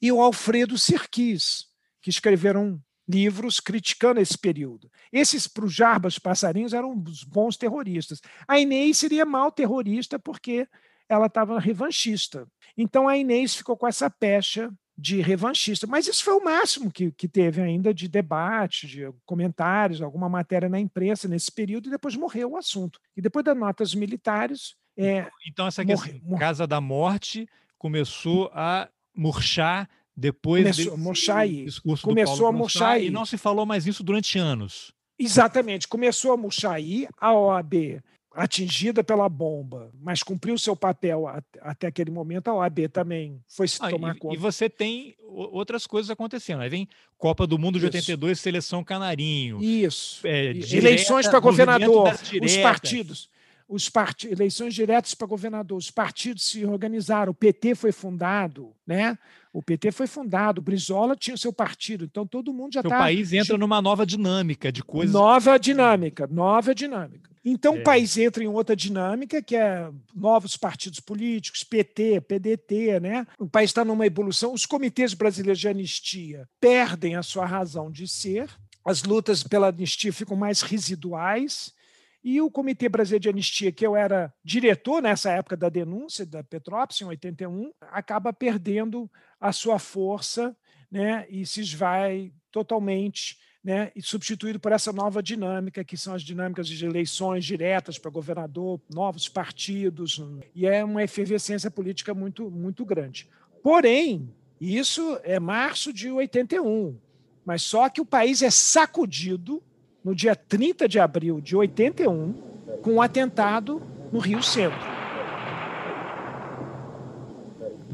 [0.00, 1.66] e o Alfredo Sirquis,
[2.02, 4.90] que escreveram livros criticando esse período.
[5.11, 8.20] Esses, para os Jarbas Passarinhos, eram os bons terroristas.
[8.46, 10.68] A Inês seria mal terrorista porque
[11.09, 12.46] ela estava revanchista.
[12.76, 15.86] Então a Inês ficou com essa pecha de revanchista.
[15.86, 20.68] Mas isso foi o máximo que, que teve ainda de debate, de comentários, alguma matéria
[20.68, 22.99] na imprensa nesse período, e depois morreu o assunto.
[23.16, 24.74] E depois das notas militares.
[24.96, 26.40] É, então, essa morre, morre.
[26.40, 31.64] Casa da Morte começou a murchar depois começou desse murchar aí.
[31.64, 33.07] discurso começou a murchar aí.
[33.07, 34.92] E não se falou mais isso durante anos.
[35.16, 38.03] Exatamente, começou a murchar aí, a OAB
[38.39, 41.26] atingida pela bomba, mas cumpriu seu papel
[41.61, 44.34] até aquele momento, a OAB também foi se ah, tomar e, conta.
[44.36, 46.61] E você tem outras coisas acontecendo.
[46.61, 47.97] Aí vem Copa do Mundo de Isso.
[47.97, 49.61] 82, Seleção Canarinho.
[49.61, 50.24] Isso.
[50.24, 53.28] É, direta, Eleições para governador, os partidos.
[53.68, 54.26] Os part...
[54.28, 59.18] Eleições diretas para governador, os partidos se organizaram, o PT foi fundado, né?
[59.53, 62.95] O PT foi fundado, o Brizola tinha seu partido, então todo mundo já está.
[62.95, 65.12] O país entra numa nova dinâmica de coisas.
[65.12, 67.28] Nova dinâmica, nova dinâmica.
[67.51, 67.80] Então é.
[67.80, 73.26] o país entra em outra dinâmica, que é novos partidos políticos, PT, PDT, né?
[73.38, 74.53] O país está numa evolução.
[74.53, 78.51] Os comitês brasileiros de anistia perdem a sua razão de ser,
[78.84, 81.72] as lutas pela anistia ficam mais residuais.
[82.22, 86.42] E o Comitê Brasileiro de Anistia, que eu era diretor nessa época da denúncia da
[86.42, 90.55] Petrópolis, em 81, acaba perdendo a sua força
[90.90, 93.38] né, e se esvai totalmente
[93.68, 98.10] né, e substituído por essa nova dinâmica, que são as dinâmicas de eleições diretas para
[98.10, 103.28] governador, novos partidos, e é uma efervescência política muito, muito grande.
[103.62, 106.96] Porém, isso é março de 81,
[107.44, 109.62] mas só que o país é sacudido
[110.02, 112.32] no dia 30 de abril de 81
[112.80, 114.97] com um atentado no Rio Centro.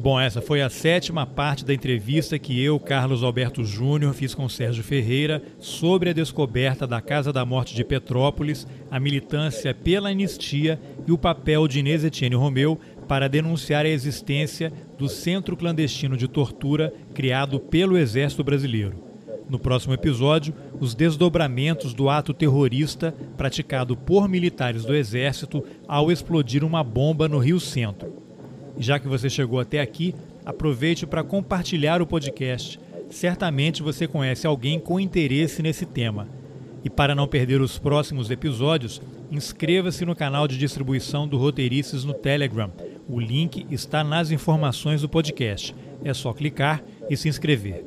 [0.05, 4.47] Bom, essa foi a sétima parte da entrevista que eu, Carlos Alberto Júnior, fiz com
[4.51, 10.79] Sérgio Ferreira sobre a descoberta da Casa da Morte de Petrópolis, a militância pela anistia
[11.07, 12.79] e o papel de Inês Etienne Romeu
[13.09, 19.03] para denunciar a existência do centro clandestino de tortura criado pelo Exército Brasileiro.
[19.49, 26.63] No próximo episódio, os desdobramentos do ato terrorista praticado por militares do Exército ao explodir
[26.63, 28.24] uma bomba no Rio Centro.
[28.79, 30.15] Já que você chegou até aqui,
[30.45, 32.79] aproveite para compartilhar o podcast.
[33.09, 36.29] Certamente você conhece alguém com interesse nesse tema.
[36.85, 39.01] E para não perder os próximos episódios,
[39.31, 42.71] inscreva-se no canal de distribuição do Roteirices no Telegram.
[43.09, 45.75] O link está nas informações do podcast.
[46.05, 47.87] É só clicar e se inscrever.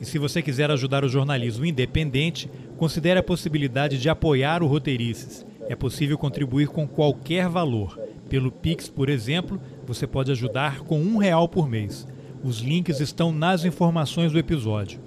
[0.00, 5.46] E se você quiser ajudar o jornalismo independente, considere a possibilidade de apoiar o Roteirices.
[5.66, 7.98] É possível contribuir com qualquer valor.
[8.28, 12.06] Pelo Pix, por exemplo, você pode ajudar com um real por mês.
[12.42, 15.00] Os links estão nas informações do episódio.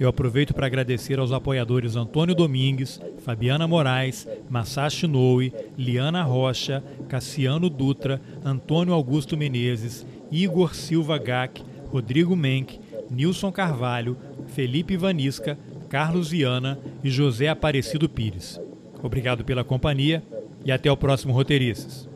[0.00, 7.70] eu aproveito para agradecer aos apoiadores Antônio Domingues, Fabiana Moraes, Masashi Noe, Liana Rocha, Cassiano
[7.70, 14.16] Dutra, Antônio Augusto Menezes, Igor Silva Gac, Rodrigo Menck, Nilson Carvalho,
[14.48, 15.56] Felipe Vanisca,
[15.88, 18.58] Carlos Viana e José Aparecido Pires.
[19.02, 20.22] Obrigado pela companhia
[20.64, 22.11] e até o próximo Roteiristas.